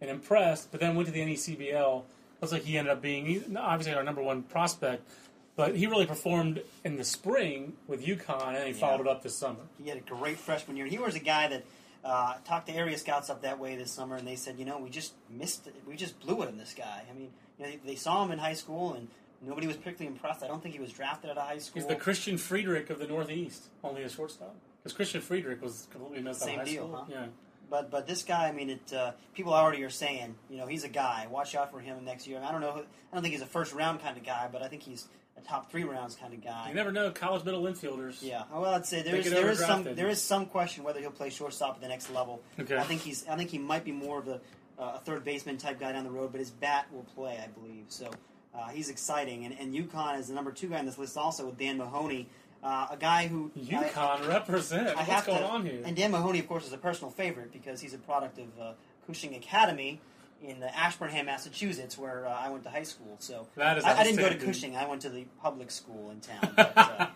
[0.00, 2.02] and impressed, but then went to the NECBL.
[2.40, 5.08] Looks like he ended up being obviously our number one prospect,
[5.56, 9.34] but he really performed in the spring with UConn, and he followed it up this
[9.34, 9.60] summer.
[9.82, 10.86] He had a great freshman year.
[10.86, 11.64] He was a guy that
[12.04, 14.78] uh, talked to area scouts up that way this summer, and they said, you know,
[14.78, 15.74] we just missed it.
[15.86, 17.02] We just blew it in this guy.
[17.10, 19.08] I mean, you know, they, they saw him in high school, and
[19.44, 20.42] nobody was particularly impressed.
[20.42, 21.80] I don't think he was drafted out of high school.
[21.80, 24.54] He's the Christian Friedrich of the Northeast, only a shortstop.
[24.82, 26.96] Because Christian Friedrich was completely messed up in Same deal, school.
[26.96, 27.04] huh?
[27.08, 27.26] Yeah.
[27.68, 30.84] But but this guy, I mean, it uh, people already are saying, you know, he's
[30.84, 31.26] a guy.
[31.28, 32.36] Watch out for him next year.
[32.36, 32.70] I, mean, I don't know.
[32.70, 35.40] I don't think he's a first round kind of guy, but I think he's a
[35.42, 36.68] top three rounds kind of guy.
[36.68, 38.22] You never know college middle infielders.
[38.22, 41.10] Yeah, well, I'd say there is there is some there is some question whether he'll
[41.10, 42.40] play shortstop at the next level.
[42.58, 42.76] Okay.
[42.76, 44.40] I think he's I think he might be more of a,
[44.78, 47.48] uh, a third baseman type guy down the road, but his bat will play, I
[47.48, 47.86] believe.
[47.88, 48.10] So
[48.54, 51.46] uh, he's exciting, and and UConn is the number two guy on this list, also
[51.46, 52.28] with Dan Mahoney,
[52.62, 54.88] uh, a guy who I- UConn represent.
[54.88, 55.82] I What's going to, on here?
[55.84, 58.72] And Dan Mahoney, of course, is a personal favorite because he's a product of uh,
[59.06, 60.00] Cushing Academy
[60.42, 63.16] in Ashburnham, Massachusetts, where uh, I went to high school.
[63.18, 64.34] So I, I didn't go to.
[64.36, 64.76] Cushing.
[64.76, 66.52] I went to the public school in town.
[66.56, 67.06] But, uh,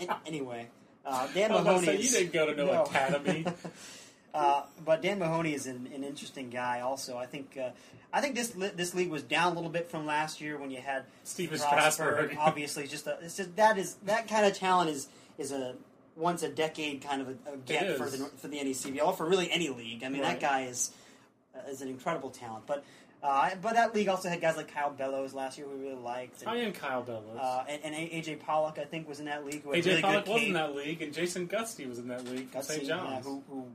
[0.00, 0.68] an- anyway,
[1.06, 1.86] uh, Dan I was about to Mahoney.
[1.86, 3.46] say, is, you didn't go to no, academy.
[4.34, 6.80] uh, but Dan Mahoney is an, an interesting guy.
[6.80, 7.70] Also, I think uh,
[8.12, 10.70] I think this li- this league was down a little bit from last year when
[10.70, 12.36] you had Stephen Strasburg.
[12.40, 15.74] Obviously, just a, it's just that is that kind of talent is is a
[16.16, 19.50] once a decade kind of a, a get for the for the NECBL for really
[19.50, 20.02] any league.
[20.04, 20.40] I mean, Right.
[20.40, 20.90] that guy is
[21.68, 22.64] is an incredible talent.
[22.66, 22.84] But
[23.22, 26.00] uh, but that league also had guys like Kyle Bellows last year who we really
[26.02, 26.40] liked.
[26.42, 27.38] And, I am Kyle Bellows.
[27.40, 29.64] uh, and, and AJ Pollock, I think, was in that league.
[29.64, 32.64] AJ really Pollock was in that league, and Jason Gusty was in that league Gutsy,
[32.64, 32.82] St.
[32.84, 33.66] yeah, who, who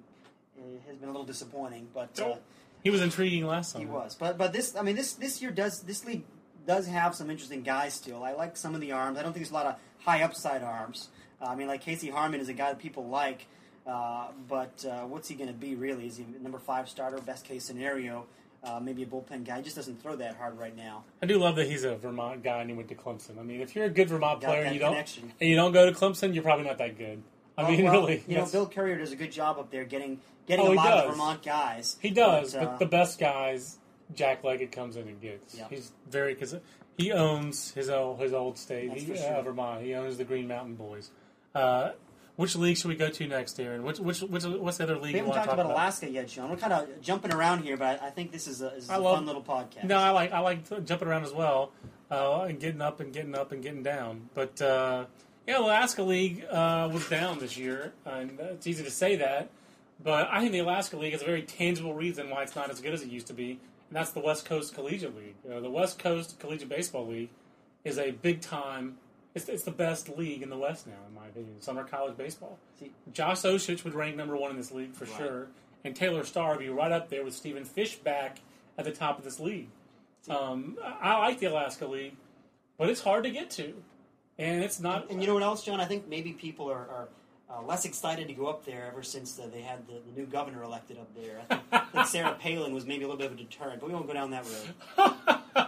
[0.59, 2.37] uh, has been a little disappointing, but uh, Oh,
[2.83, 3.85] he was intriguing last summer.
[3.85, 4.15] he was.
[4.15, 6.23] But but this, I mean, this this year does this league
[6.67, 8.23] does have some interesting guys still.
[8.23, 9.17] I like some of the arms.
[9.17, 11.09] I don't think there's a lot of high upside arms.
[11.41, 13.47] Uh, I mean, like Casey Harman is a guy that people like,
[13.87, 16.07] uh, but uh, what's he going to be really?
[16.07, 17.17] Is he number five starter?
[17.19, 18.25] Best case scenario,
[18.63, 19.57] uh, maybe a bullpen guy.
[19.57, 21.03] He just doesn't throw that hard right now.
[21.21, 23.39] I do love that he's a Vermont guy and he went to Clemson.
[23.39, 25.85] I mean, if you're a good Vermont player and you don't and you don't go
[25.85, 27.21] to Clemson, you're probably not that good.
[27.57, 30.21] I mean, well, really, you know, Bill Courier does a good job up there getting
[30.47, 31.11] getting Oh, a lot of.
[31.11, 31.97] Vermont guys.
[32.01, 32.53] he does.
[32.53, 33.77] But, But, uh, the best guys,
[34.15, 35.59] Jack Leggett comes in and gets.
[35.69, 36.55] He's very because
[36.97, 39.41] he owns his old his old state, he, uh, sure.
[39.43, 39.83] Vermont.
[39.83, 41.11] He owns the Green Mountain Boys.
[41.53, 41.91] Uh,
[42.39, 43.83] which league should we go to next, Aaron?
[43.83, 46.49] Which which, which what's the other league We haven't talked talk about, Alaska yet, John.
[46.49, 48.99] We're kind of jumping around here, but I think this is a, is I a
[49.01, 49.83] love- fun little podcast.
[49.83, 51.73] No, I like I like jumping around as well,
[52.09, 54.29] uh, and getting up and getting up and getting down.
[54.33, 55.05] But uh,
[55.45, 59.49] yeah, the Alaska League uh, was down this year, and it's easy to say that.
[60.01, 62.79] But I think the Alaska League is a very tangible reason why it's not as
[62.79, 63.51] good as it used to be,
[63.89, 65.35] and that's the West Coast Collegiate League.
[65.51, 67.31] Uh, the West Coast Collegiate Baseball League
[67.83, 68.95] is a big time.
[69.35, 71.61] It's, it's the best league in the West now, in my opinion.
[71.61, 72.57] Summer college baseball.
[72.79, 75.17] See- Josh Osich would rank number one in this league for Right.
[75.17, 75.47] sure,
[75.83, 78.39] and Taylor Starr would be right up there with Stephen Fishback
[78.77, 79.67] at the top of this league.
[80.29, 82.15] Um, I like the Alaska League,
[82.77, 83.73] but it's hard to get to,
[84.37, 85.09] and it's not.
[85.09, 85.79] And you know what else, John?
[85.79, 87.07] I think maybe people are, are
[87.49, 90.25] uh, less excited to go up there ever since uh, they had the, the new
[90.27, 91.39] governor elected up there.
[91.39, 93.87] I think, I think Sarah Palin was maybe a little bit of a deterrent, but
[93.87, 94.45] we won't go down that
[94.97, 95.67] road.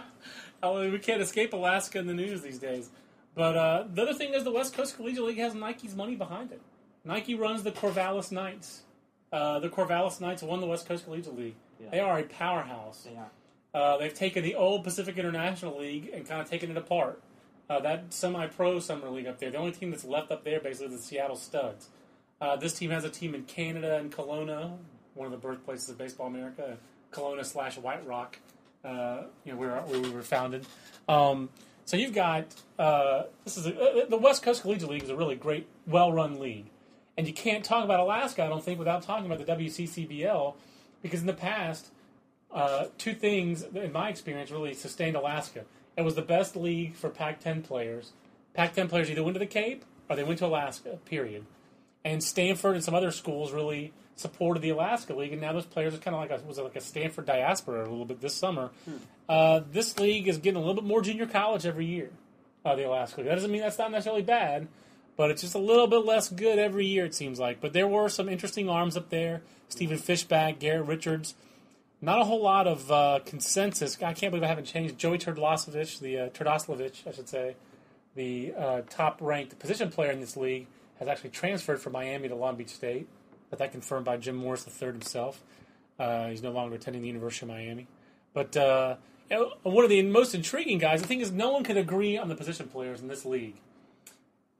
[0.64, 2.88] Oh, we can't escape Alaska in the news these days.
[3.34, 6.52] But uh, the other thing is, the West Coast Collegiate League has Nike's money behind
[6.52, 6.60] it.
[7.04, 8.82] Nike runs the Corvallis Knights.
[9.32, 11.54] Uh, the Corvallis Knights won the West Coast Collegiate League.
[11.80, 11.88] Yeah.
[11.90, 13.06] They are a powerhouse.
[13.08, 13.30] They are.
[13.74, 17.22] Uh, they've taken the old Pacific International League and kind of taken it apart.
[17.70, 20.94] Uh, that semi-pro summer league up there, the only team that's left up there basically
[20.94, 21.88] is the Seattle Studs.
[22.38, 24.76] Uh, this team has a team in Canada and Kelowna,
[25.14, 26.76] one of the birthplaces of Baseball America,
[27.12, 28.38] Kelowna slash White Rock,
[28.84, 30.66] uh, you know, where, where we were founded.
[31.08, 31.48] Um,
[31.84, 32.46] so you've got
[32.78, 36.38] uh, this is a, uh, the West Coast Collegiate League is a really great, well-run
[36.38, 36.66] league,
[37.16, 40.54] and you can't talk about Alaska, I don't think, without talking about the WCCBL,
[41.02, 41.88] because in the past
[42.52, 45.64] uh, two things, in my experience, really sustained Alaska.
[45.96, 48.12] It was the best league for Pac-10 players.
[48.54, 50.98] Pac-10 players either went to the Cape or they went to Alaska.
[51.04, 51.46] Period.
[52.04, 55.94] And Stanford and some other schools really supported the Alaska League, and now those players
[55.94, 58.34] are kind of like a was it like a Stanford diaspora a little bit this
[58.34, 58.70] summer.
[59.28, 62.10] Uh, this league is getting a little bit more junior college every year.
[62.64, 63.28] Uh, the Alaska League.
[63.28, 64.68] That doesn't mean that's not necessarily bad,
[65.16, 67.04] but it's just a little bit less good every year.
[67.04, 67.60] It seems like.
[67.60, 71.34] But there were some interesting arms up there: Stephen Fishback, Garrett Richards.
[72.02, 73.96] not a whole lot of uh, consensus.
[74.02, 74.98] I can't believe I haven't changed.
[74.98, 77.54] Joey Terdoslavich, the uh, Terdoslavich, I should say,
[78.14, 80.66] the uh, top-ranked position player in this league,
[80.98, 83.08] has actually transferred from Miami to Long Beach State.
[83.52, 85.42] But that confirmed by Jim Morris III himself.
[85.98, 87.86] Uh, he's no longer attending the University of Miami.
[88.32, 88.96] But uh,
[89.30, 92.16] you know, one of the most intriguing guys, the thing is, no one could agree
[92.16, 93.56] on the position players in this league.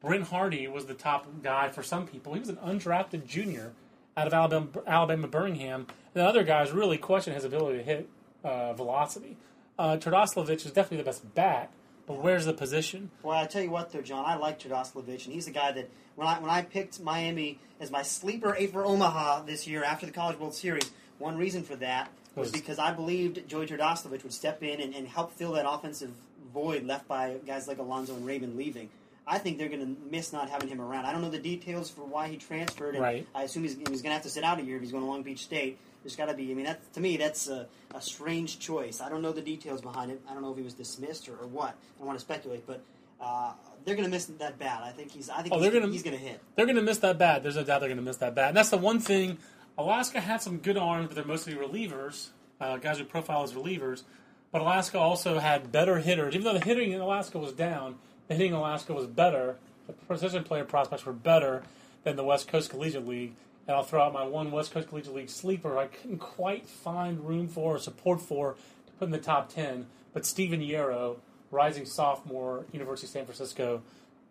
[0.03, 2.35] Bryn Hardy was the top guy for some people.
[2.35, 3.73] He was an undrafted junior
[4.15, 5.87] out of Alabama, Alabama Birmingham.
[6.15, 8.09] And other guys really question his ability to hit
[8.45, 9.39] uh, velocity.
[9.79, 11.71] Uh, is definitely the best bat,
[12.15, 13.11] but where's the position?
[13.23, 15.89] Well, I tell you what, though, John, I like Terdoslavich, and he's the guy that
[16.17, 20.07] when I when I picked Miami as my sleeper eight for Omaha this year after
[20.07, 24.23] the College World Series, one reason for that was Was- because I believed Joey Terdoslavich
[24.23, 26.11] would step in and, and help fill that offensive
[26.53, 28.89] void left by guys like Alonso and Raymond leaving.
[29.27, 31.07] I think they're going to miss not having him around.
[31.07, 33.27] I don't know the details for why he transferred, and Right.
[33.35, 35.05] I assume he's, he's going to have to sit out a year if he's going
[35.05, 35.79] to Long Beach State.
[36.03, 36.51] There's got to be.
[36.51, 39.01] I mean, that to me, that's a, a strange choice.
[39.01, 40.21] I don't know the details behind it.
[40.29, 41.71] I don't know if he was dismissed or, or what.
[41.71, 42.83] I don't want to speculate, but
[43.21, 43.53] uh,
[43.85, 44.83] they're going to miss that bat.
[44.85, 45.31] I think he's.
[45.31, 46.41] I think Oh, he's, they're gonna- he's going to hit.
[46.57, 47.43] They're going to miss that bat.
[47.43, 48.49] There's no doubt they're going to miss that bat.
[48.49, 49.39] And that's the one thing.
[49.79, 52.29] Alaska had some good arms, but they're mostly relievers,
[52.61, 54.03] uh, guys who profile as relievers.
[54.51, 56.35] But Alaska also had better hitters.
[56.35, 57.95] Even though the hitting in Alaska was down,
[58.29, 59.57] the hitting in Alaska was better.
[59.87, 61.63] The position player prospects were better
[62.05, 63.33] than the West Coast Collegiate League.
[63.67, 67.27] And I'll throw out my one West Coast Collegiate League sleeper I couldn't quite find
[67.27, 68.55] room for or support for
[68.87, 69.87] to put in the top 10.
[70.13, 71.19] But Steven Yarrow,
[71.51, 73.83] rising sophomore, University of San Francisco,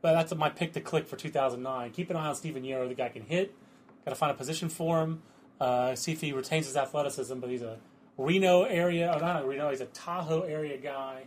[0.02, 1.92] but that's my pick to click for 2009.
[1.92, 2.88] Keep an eye on Steven Yarrow.
[2.88, 3.54] The guy can hit.
[4.04, 5.22] Got to find a position for him.
[5.60, 7.40] Uh, see if he retains his athleticism.
[7.40, 7.78] But he's a
[8.18, 9.70] Reno area, or not Reno.
[9.70, 11.26] He's a Tahoe area guy.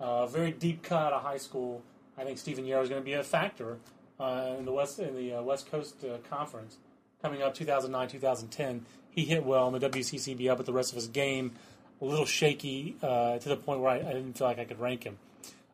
[0.00, 1.82] Uh, very deep cut out of high school.
[2.18, 3.78] I think Steven Yarrow is going to be a factor
[4.18, 6.78] uh, in the West in the uh, West Coast uh, Conference
[7.22, 8.84] coming up 2009 2010.
[9.10, 11.52] He hit well in the WCCBL, but the rest of his game
[12.00, 14.78] a little shaky uh, to the point where I, I didn't feel like I could
[14.80, 15.18] rank him.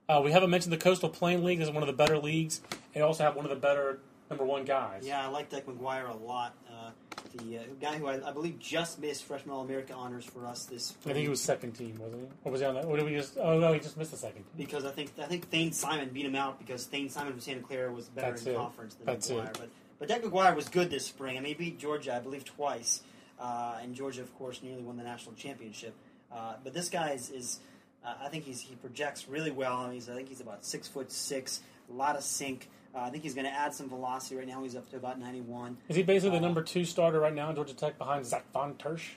[0.09, 1.59] Uh, we haven't mentioned the Coastal Plain League.
[1.59, 2.61] This is one of the better leagues.
[2.95, 3.99] They also have one of the better
[4.31, 5.03] number one guys.
[5.07, 6.55] Yeah, I like Deck McGuire a lot.
[6.69, 6.91] Uh,
[7.37, 10.65] the uh, guy who I, I believe just missed Freshman All America honors for us
[10.65, 10.95] this.
[11.03, 12.29] I think he was second team, wasn't he?
[12.45, 12.85] Or was he on that?
[12.85, 13.39] Or did we just?
[13.39, 14.43] Oh no, he just missed the second.
[14.43, 14.45] team.
[14.57, 17.61] because I think I think Thane Simon beat him out because Thane Simon from Santa
[17.61, 18.57] Clara was better That's in it.
[18.57, 19.47] conference than That's McGuire.
[19.49, 19.59] it.
[19.59, 19.69] But
[20.03, 21.37] but Deck McGuire was good this spring.
[21.39, 23.03] I mean, he beat Georgia, I believe, twice,
[23.41, 25.95] uh, and Georgia, of course, nearly won the national championship.
[26.33, 27.61] Uh, but this guy is, is
[28.05, 29.89] uh, I think he's he projects really well.
[29.91, 32.69] He's I think he's about six foot six, a lot of sink.
[32.93, 34.35] Uh, I think he's going to add some velocity.
[34.35, 35.77] Right now, he's up to about ninety one.
[35.89, 38.75] Is he basically the number two starter right now in Georgia Tech behind Zach Von
[38.75, 39.11] Tersch?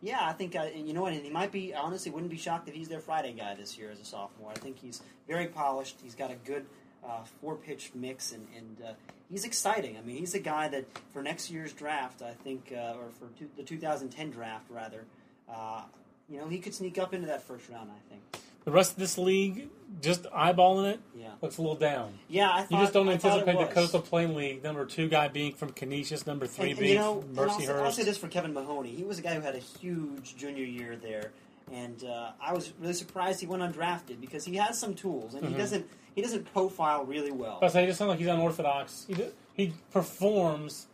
[0.00, 1.74] Yeah, I think uh, and you know what, and he might be.
[1.74, 4.50] I honestly wouldn't be shocked if he's their Friday guy this year as a sophomore.
[4.50, 5.98] I think he's very polished.
[6.02, 6.64] He's got a good
[7.06, 8.92] uh, four pitch mix, and, and uh,
[9.32, 9.96] he's exciting.
[9.96, 13.26] I mean, he's a guy that for next year's draft, I think, uh, or for
[13.38, 15.04] two, the 2010 draft rather,
[15.48, 15.82] uh,
[16.28, 17.90] you know, he could sneak up into that first round.
[17.90, 18.22] I think.
[18.64, 21.30] The rest of this league, just eyeballing it, Yeah.
[21.40, 22.16] looks a little down.
[22.28, 23.64] Yeah, I You just don't I anticipate the.
[23.74, 26.98] Coastal Plain League number two guy being from Canisius, number three And, and, being you
[27.00, 28.90] know, and I'll, say, I'll say this for Kevin Mahoney.
[28.94, 31.32] He was a guy who had a huge junior year there,
[31.72, 35.42] and uh, I was really surprised he went undrafted because he has some tools, and
[35.42, 35.48] Mhm.
[35.48, 37.58] he doesn't he doesn't profile really well.
[37.60, 39.04] But I say, he just sounds like he's unorthodox.
[39.08, 40.86] He, do- he performs,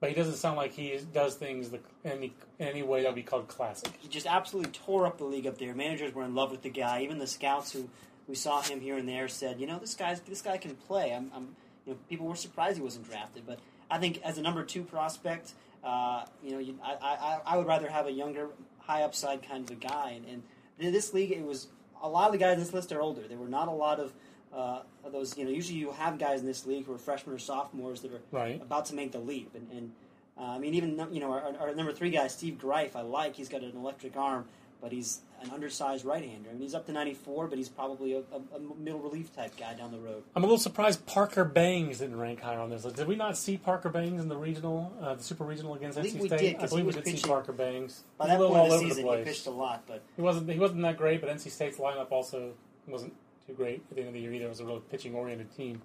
[0.00, 3.22] but he doesn't sound like he does things the, any any way that would be
[3.22, 3.92] called classic.
[4.00, 5.74] he just absolutely tore up the league up there.
[5.74, 7.02] Managers were in love with the guy.
[7.02, 7.88] Even the scouts who,
[8.26, 11.12] who saw him here and there said, you know, this guy's this guy can play.
[11.14, 13.58] I'm, I'm you know, people were surprised he wasn't drafted, but
[13.90, 15.52] I think as a number two prospect,
[15.82, 18.48] uh, you know, you, I, I I would rather have a younger,
[18.80, 20.20] high upside kind of a guy.
[20.26, 20.42] And,
[20.78, 21.68] and this league, it was
[22.02, 23.22] a lot of the guys in this list are older.
[23.28, 24.12] There were not a lot of.
[24.54, 27.38] Uh, those, you know, usually you have guys in this league who are freshmen or
[27.38, 28.60] sophomores that are Right.
[28.62, 29.52] about to make the leap.
[29.54, 29.92] And, and
[30.38, 33.34] uh, I mean, even you know, our, our number three guy, Steve Greif, I like.
[33.36, 34.44] He's got an electric arm,
[34.80, 36.48] but he's an undersized right-hander.
[36.50, 39.56] I mean, he's up to 94, but he's probably a, a, a middle relief type
[39.56, 40.22] guy down the road.
[40.36, 42.96] I'm a little surprised Parker Bangs didn't rank higher on this list.
[42.96, 46.20] Did we not see Parker Bangs in the regional, uh, the super regional against NC
[46.20, 46.38] we State?
[46.38, 48.04] did, I believe we did see pitching- Parker Bangs.
[48.18, 50.58] By that point of the season, the he pitched a lot, but He wasn't he
[50.60, 52.52] wasn't that great, but NC State's lineup also
[52.86, 53.12] wasn't
[53.46, 54.46] too great at the end of the year either.
[54.46, 55.82] It was a real pitching oriented team.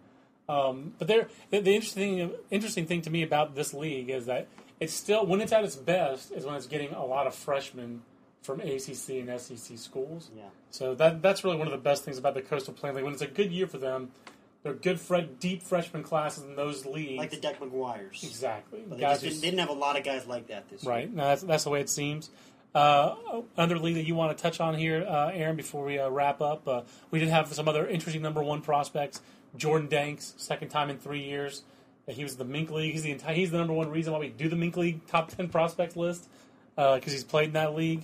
[0.47, 4.47] Um, but there, the, the interesting interesting thing to me about this league is that
[4.79, 8.01] it's still when it's at its best is when it's getting a lot of freshmen
[8.41, 10.31] from ACC and SEC schools.
[10.35, 10.43] yeah.
[10.71, 13.03] So that that's really one of the best things about the Coastal Plain League.
[13.03, 14.11] When it's a good year for them,
[14.63, 17.17] they're good, fre- deep freshman classes in those leagues.
[17.17, 18.23] Like the Deck McGuires.
[18.23, 20.83] exactly, But they, guys just didn't, didn't have a lot of guys like that this
[20.83, 20.91] year.
[20.91, 21.13] Right.
[21.13, 22.29] No, that's, that's the way it seems.
[22.73, 23.15] Uh,
[23.57, 26.39] another league that you want to touch on here, uh, Aaron, before we uh, wrap
[26.41, 29.21] up, uh, we did have some other interesting number one prospects.
[29.57, 31.63] Jordan Danks, second time in three years.
[32.07, 32.91] Uh, He was the Mink League.
[32.93, 35.29] He's the entire, he's the number one reason why we do the Mink League top
[35.29, 36.27] ten prospects list
[36.75, 38.03] because he's played in that league.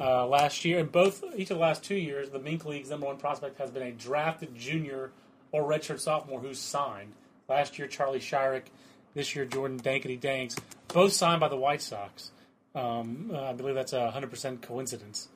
[0.00, 3.06] Uh, last year, And both each of the last two years, the Mink League's number
[3.06, 5.10] one prospect has been a drafted junior
[5.52, 7.12] or redshirt sophomore who's signed.
[7.48, 8.64] Last year, Charlie Shirek.
[9.14, 10.56] This year, Jordan Dankity Danks.
[10.88, 12.32] Both signed by the White Sox.
[12.74, 15.28] Um, uh, I believe that's a 100% coincidence.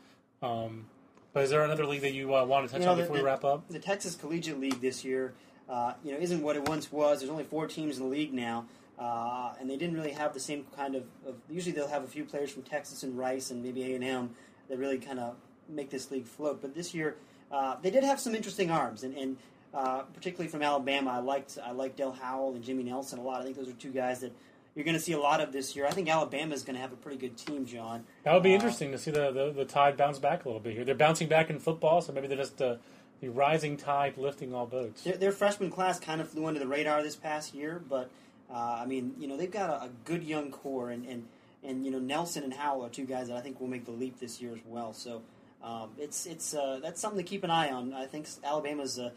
[0.42, 0.86] Um,
[1.32, 3.04] but is there another league that you uh, want to touch You know, on the-
[3.04, 3.68] before we wrap up?
[3.68, 5.34] The Texas Collegiate League this year,
[5.68, 7.20] uh, you know, isn't what it once was.
[7.20, 8.66] There's only four teams in the league now,
[8.98, 11.36] uh, and they didn't really have the same kind of, of.
[11.48, 14.30] Usually, they'll have a few players from Texas and Rice and maybe A and M
[14.68, 15.36] that really kind of
[15.68, 16.60] make this league float.
[16.60, 17.16] But this year,
[17.52, 19.36] uh, they did have some interesting arms, and, and
[19.74, 23.40] uh, particularly from Alabama, I liked I liked Del Howell and Jimmy Nelson a lot.
[23.40, 24.32] I think those are two guys that
[24.78, 25.86] you're going to see a lot of this year.
[25.86, 28.04] I think Alabama is going to have a pretty good team, John.
[28.22, 30.60] That would be Uh, interesting to see the, the, the tide bounce back a little
[30.60, 30.84] bit here.
[30.84, 32.76] They're bouncing back in football, so maybe they're just uh,
[33.20, 35.02] the rising tide lifting all boats.
[35.02, 38.08] Their, their freshman class kind of flew under the radar this past year, but
[38.48, 41.26] uh, I mean, you know, they've got a, a good young core, and, and
[41.64, 43.90] and you know, Nelson and Howell are two guys that I think will make the
[43.90, 44.92] leap this year as well.
[44.92, 45.22] So
[45.60, 47.92] um, it's it's uh, that's something to keep an eye on.
[47.92, 48.96] I think Alabama's.
[49.00, 49.10] Uh,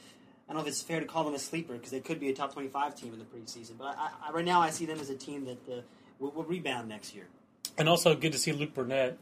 [0.48, 2.30] I don't know if it's fair to call them a sleeper because they could be
[2.30, 5.00] a top twenty-five team in the preseason, but I, I, right now I see them
[5.00, 5.82] as a team that uh,
[6.20, 7.28] will, will rebound next year.
[7.78, 9.18] And also good to see Luke Burnett,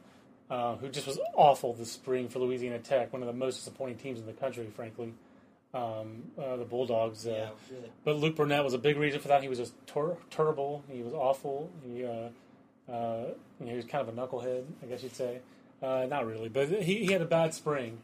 [0.49, 3.97] uh, who just was awful this spring for Louisiana Tech, one of the most disappointing
[3.97, 5.13] teams in the country, frankly.
[5.71, 7.27] Um, uh, the Bulldogs.
[7.27, 7.91] Uh, Yeah, really.
[8.03, 9.43] But Luke Burnett was a big reason for that.
[9.43, 10.83] He was just ter- terrible.
[10.89, 11.69] He was awful.
[11.85, 12.29] He, uh,
[12.91, 13.25] uh,
[13.59, 15.41] you know, he was kind of a knucklehead, I guess you'd say.
[15.79, 17.99] Uh, not really, but he, he had a bad spring.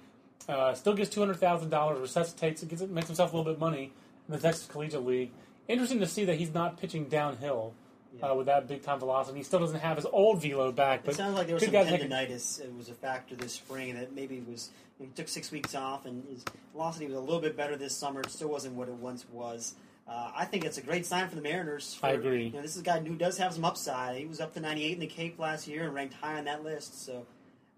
[0.47, 3.55] Uh, still gets two hundred thousand dollars, resuscitates, gets it, makes himself a little bit
[3.55, 3.91] of money
[4.27, 5.31] in the Texas Collegiate League.
[5.67, 7.73] Interesting to see that he's not pitching downhill
[8.15, 8.27] Yeah.
[8.27, 9.39] uh, with that big time velocity.
[9.39, 11.73] He still doesn't have his old velo back, But It sounds like there was some
[11.73, 12.61] tendonitis.
[12.61, 14.69] It was a factor this spring, that maybe was.
[14.99, 18.21] He took six weeks off, and his velocity was a little bit better this summer.
[18.21, 19.75] It still wasn't what it once was.
[20.07, 21.95] Uh, I think it's a great sign for the Mariners.
[21.95, 22.45] For, I agree.
[22.45, 24.17] You know, this is a guy who does have some upside.
[24.19, 26.63] He was up to 98 in the Cape last year and ranked high on that
[26.63, 27.03] list.
[27.03, 27.25] So,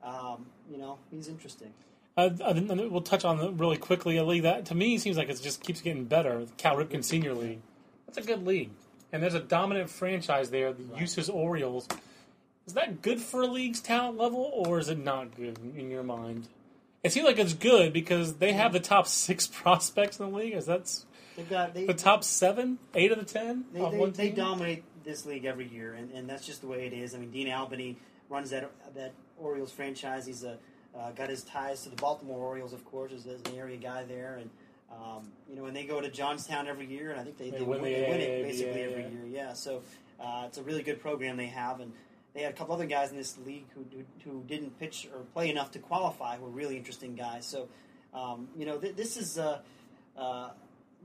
[0.04, 1.74] um, you know, he's interesting.
[2.18, 5.18] Uh, and then we'll touch on it really quickly a league that to me seems
[5.18, 6.44] like it just keeps getting better.
[6.46, 7.60] The Cal Ripken Senior League.
[8.08, 8.72] That's a good league,
[9.12, 10.74] and there's a dominant franchise there.
[10.74, 11.88] The Youse's Orioles.
[12.66, 16.04] Is that good for a league's talent level, or is it not good in your
[16.04, 16.48] mind?
[17.04, 20.54] It seems like it's good because they have the top six prospects in the league.
[20.54, 21.06] Is that's
[21.38, 25.26] They've got they, the top seven, eight of the ten They, they, they dominate this
[25.26, 27.14] league every year, and, and that's just the way it is.
[27.14, 30.26] I mean, Dean Albany runs that that Orioles franchise.
[30.26, 30.58] He's a,
[30.96, 34.04] uh, got his ties to the Baltimore Orioles, of course, as, as an area guy
[34.04, 34.50] there, and
[34.92, 37.60] um, you know, and they go to Johnstown every year, and I think they, They
[37.60, 39.26] they, win the they win it basically every year.
[39.30, 39.82] Yeah, so
[40.20, 41.92] uh, it's a really good program they have, and
[42.34, 45.22] they had a couple other guys in this league who who, who didn't pitch or
[45.34, 46.38] play enough to qualify.
[46.38, 47.46] who were really interesting guys.
[47.46, 47.68] So
[48.14, 49.38] um, you know, th- this is.
[49.38, 49.60] Uh,
[50.18, 50.50] uh,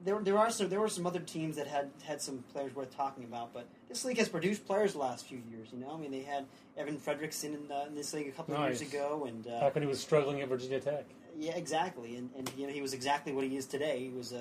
[0.05, 2.95] there, there are some there were some other teams that had had some players worth
[2.97, 5.69] talking about, but this league has produced players the last few years.
[5.73, 8.55] You know, I mean, they had Evan Frederickson in, uh, in this league a couple
[8.55, 8.81] of Nice.
[8.81, 11.05] years ago, and uh, Back when he was struggling at Virginia Tech.
[11.39, 14.01] yeah, exactly, and, and you know he was exactly what he is today.
[14.01, 14.41] He was a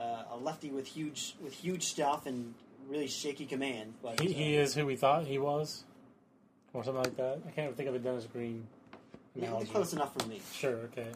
[0.00, 2.54] uh, a lefty with huge with huge stuff and
[2.88, 3.94] really shaky command.
[4.02, 5.84] But He, uh, he is who we thought he was,
[6.72, 7.38] or something like that.
[7.46, 8.66] I can't even think of a Dennis Green
[9.34, 9.70] yeah, analogy.
[9.70, 10.40] close enough for me.
[10.54, 11.08] Sure, okay.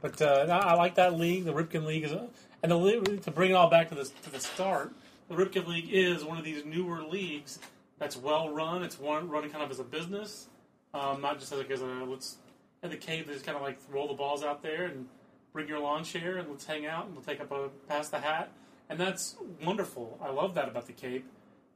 [0.00, 1.44] But uh, I like that league.
[1.44, 2.28] The Ripken League is, a,
[2.62, 4.92] and to bring it all back to the to the start.
[5.28, 7.58] The Ripken League is one of these newer leagues
[7.98, 8.82] that's well run.
[8.82, 10.48] It's one running kind of as a business,
[10.94, 12.36] um, not just as like as a let's
[12.82, 13.26] at the Cape.
[13.26, 15.08] They just kind of like roll the balls out there and
[15.52, 18.20] bring your lawn chair and let's hang out and we'll take up a pass the
[18.20, 18.50] hat,
[18.88, 20.18] and that's wonderful.
[20.22, 21.24] I love that about the Cape.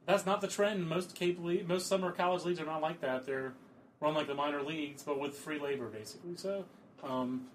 [0.07, 0.89] That's not the trend.
[0.89, 3.27] Most Cape most summer college leagues are not like that.
[3.27, 3.55] They're
[4.01, 6.37] run like the minor leagues, but with free labor, basically.
[6.37, 6.65] So,
[7.03, 7.47] um,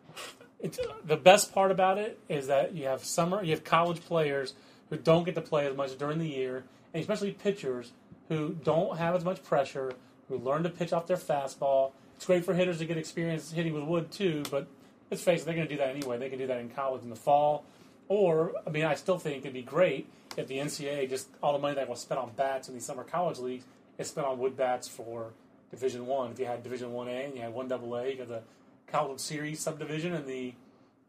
[0.61, 4.53] it's, the best part about it is that you have summer, you have college players
[4.89, 7.91] who don't get to play as much during the year, and especially pitchers
[8.29, 9.93] who don't have as much pressure,
[10.29, 11.91] who learn to pitch off their fastball.
[12.15, 14.67] It's great for hitters to get experience hitting with wood too, but
[15.09, 16.17] let's face it, they're going to do that anyway.
[16.17, 17.65] They can do that in college in the fall.
[18.07, 21.59] Or, I mean, I still think it'd be great if the NCAA just all the
[21.59, 23.65] money that was spent on bats in these summer college leagues
[23.97, 25.31] is spent on wood bats for
[25.69, 26.31] Division One.
[26.31, 28.41] If you had Division One A and you had one Double A, you got the
[28.87, 30.53] College Series subdivision and the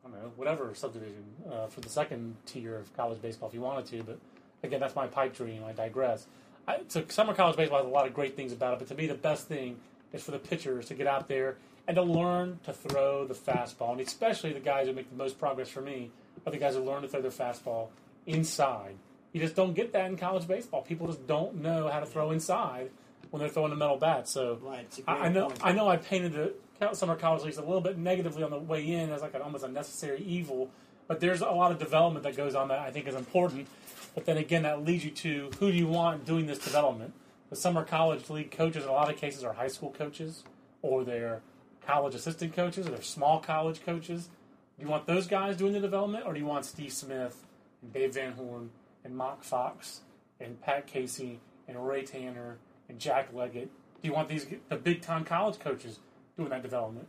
[0.05, 3.61] I don't know whatever subdivision uh, for the second tier of college baseball if you
[3.61, 4.03] wanted to.
[4.03, 4.19] But
[4.63, 5.63] again, that's my pipe dream.
[5.65, 6.27] I digress.
[6.67, 8.95] I, so summer college baseball has a lot of great things about it, but to
[8.95, 9.77] me, the best thing
[10.13, 11.57] is for the pitchers to get out there
[11.88, 15.38] and to learn to throw the fastball, and especially the guys who make the most
[15.38, 16.11] progress for me
[16.46, 17.88] are the guys who learn to throw their fastball
[18.27, 18.94] inside.
[19.33, 20.83] You just don't get that in college baseball.
[20.83, 22.90] People just don't know how to throw inside
[23.33, 24.29] when they're throwing a metal bat.
[24.29, 25.61] So Right, it's a great I, I know point.
[25.65, 28.87] I know I painted the summer college leagues a little bit negatively on the way
[28.87, 30.71] in as like an almost unnecessary evil,
[31.09, 33.69] but there's a lot of development that goes on that I think is important.
[34.15, 37.15] But then again, that leads you to who do you want doing this development?
[37.49, 40.45] The summer college league coaches in a lot of cases are high school coaches
[40.83, 41.41] or they're
[41.87, 44.29] college assistant coaches or they're small college coaches.
[44.77, 47.45] Do you want those guys doing the development, or do you want Steve Smith
[47.83, 48.71] and Dave Van Horn
[49.05, 50.01] and Mark Fox
[50.41, 52.59] and Pat Casey and Ray Tanner
[52.89, 53.71] and Jack Leggett?
[54.03, 55.99] Do you want these the big time college coaches
[56.37, 57.07] doing that development?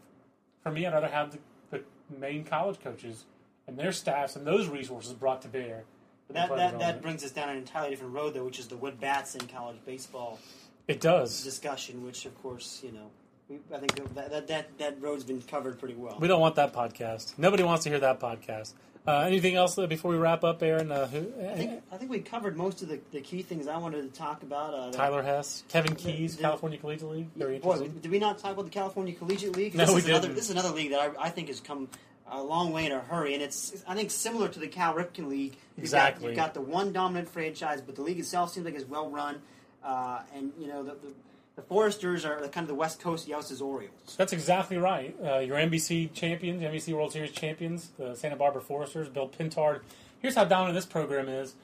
[0.61, 1.39] For me, I'd rather have the,
[1.71, 1.83] the
[2.17, 3.25] main college coaches
[3.67, 5.83] and their staffs and those resources brought to bear.
[6.27, 8.77] But that, that, that brings us down an entirely different road, though, which is the
[8.77, 10.39] Wood Bats in college baseball
[10.87, 11.43] it does.
[11.43, 13.09] discussion, which, of course, you know,
[13.49, 16.17] we, I think that, that, that, that road's been covered pretty well.
[16.19, 17.37] We don't want that podcast.
[17.37, 18.73] Nobody wants to hear that podcast.
[19.05, 20.89] Uh, anything else uh, before we wrap up, Aaron?
[20.89, 23.75] Uh, who, I think, I think we covered most of the, the key things I
[23.77, 24.73] wanted to talk about.
[24.73, 27.27] Uh, Tyler Hess, Kevin Keys, the- California Collegiate League.
[27.35, 27.99] Very Boy, interesting.
[27.99, 29.75] did we not talk about the California Collegiate League?
[29.75, 30.35] No, this we is another, didn't.
[30.35, 31.89] This is another league that I, I think has come
[32.31, 35.27] a long way in a hurry, and it's I think similar to the Cal Ripken
[35.27, 35.57] League.
[35.75, 36.23] You've Exactly.
[36.23, 39.09] Got, you've got the one dominant franchise, but the league itself seems like it's well
[39.09, 39.41] run,
[39.83, 41.13] uh, and you know the, the
[41.55, 44.15] the Foresters are kind of the West Coast Youse's Orioles.
[44.17, 45.15] That's exactly right.
[45.23, 49.81] Uh, your NBC champions, NBC World Series champions, the Santa Barbara Foresters, Bill Pintard.
[50.19, 51.55] Here's how dominant this program is.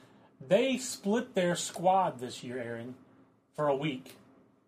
[0.46, 2.94] They split their squad this year, Aaron,
[3.56, 4.16] for a week.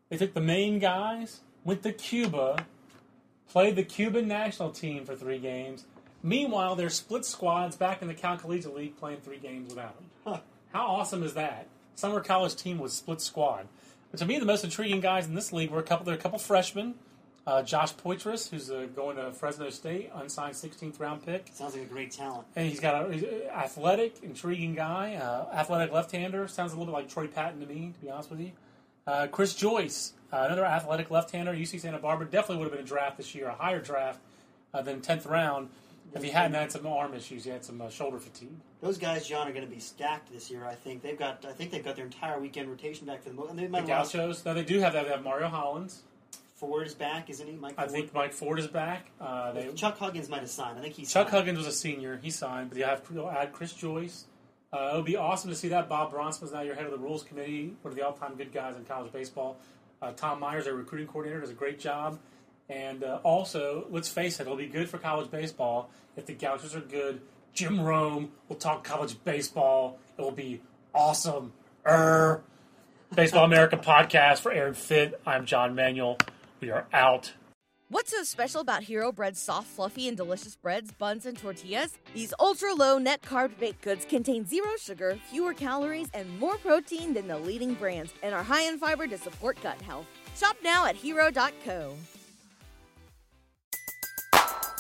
[0.08, 2.66] They took the main guys, went to Cuba,
[3.48, 5.84] played the Cuban national team for three games.
[6.22, 10.06] Meanwhile, their split squads back in the Cal Collegiate League playing three games without them.
[10.24, 10.40] Huh.
[10.72, 11.66] How awesome is that?
[11.94, 13.68] Summer college team was split squad.
[14.12, 16.04] But to me, the most intriguing guys in this league were a couple.
[16.04, 16.94] There are a couple freshmen.
[17.44, 21.82] Uh, Josh Poitras, who's uh, going to Fresno State, unsigned 16th round pick, Sounds like
[21.82, 22.46] a great talent.
[22.54, 25.14] and he's got a he's a athletic, intriguing guy.
[25.16, 28.30] Uh, athletic left-hander sounds a little bit like Troy Patton to me, to be honest
[28.30, 28.52] with you.
[29.08, 32.88] Uh, Chris Joyce, uh, another athletic left-hander, UC Santa Barbara, definitely would have been a
[32.88, 34.20] draft this year, a higher draft
[34.72, 35.68] uh, than 10th round
[36.14, 37.44] if he hadn't had some arm issues.
[37.44, 38.54] He had some uh, shoulder fatigue.
[38.80, 40.64] Those guys, John, are going to be stacked this year.
[40.64, 41.44] I think they've got.
[41.44, 43.50] I think they've got their entire weekend rotation back for the most.
[43.50, 44.12] And they The might have lost.
[44.14, 45.04] Gauchos, no, they do have that.
[45.04, 46.02] They have Mario Hollands.
[46.56, 47.54] Ford is back, isn't he?
[47.54, 47.90] Mike I Ford.
[47.90, 49.10] think Mike Ford is back.
[49.20, 50.78] Uh, they, Chuck Huggins might have signed.
[50.78, 51.38] I think he's Chuck signed.
[51.38, 52.20] Huggins was a senior.
[52.22, 54.26] He signed, but you have to add Chris Joyce.
[54.72, 55.88] Uh, it would be awesome to see that.
[55.88, 58.76] Bob Brontsema's now your head of the rules committee, one of the all-time good guys
[58.76, 59.56] in college baseball.
[60.00, 62.18] Uh, Tom Myers, their recruiting coordinator, does a great job.
[62.72, 66.74] And uh, also, let's face it, it'll be good for college baseball if the Gauchos
[66.74, 67.20] are good.
[67.52, 69.98] Jim Rome will talk college baseball.
[70.16, 70.62] It will be
[70.94, 71.52] awesome.
[71.86, 72.42] Er.
[73.14, 75.20] Baseball America podcast for Aaron Fitt.
[75.26, 76.16] I'm John Manuel.
[76.60, 77.32] We are out.
[77.90, 81.98] What's so special about Hero Bread's soft, fluffy, and delicious breads, buns, and tortillas?
[82.14, 87.12] These ultra low net carb baked goods contain zero sugar, fewer calories, and more protein
[87.12, 90.06] than the leading brands, and are high in fiber to support gut health.
[90.34, 91.94] Shop now at hero.co.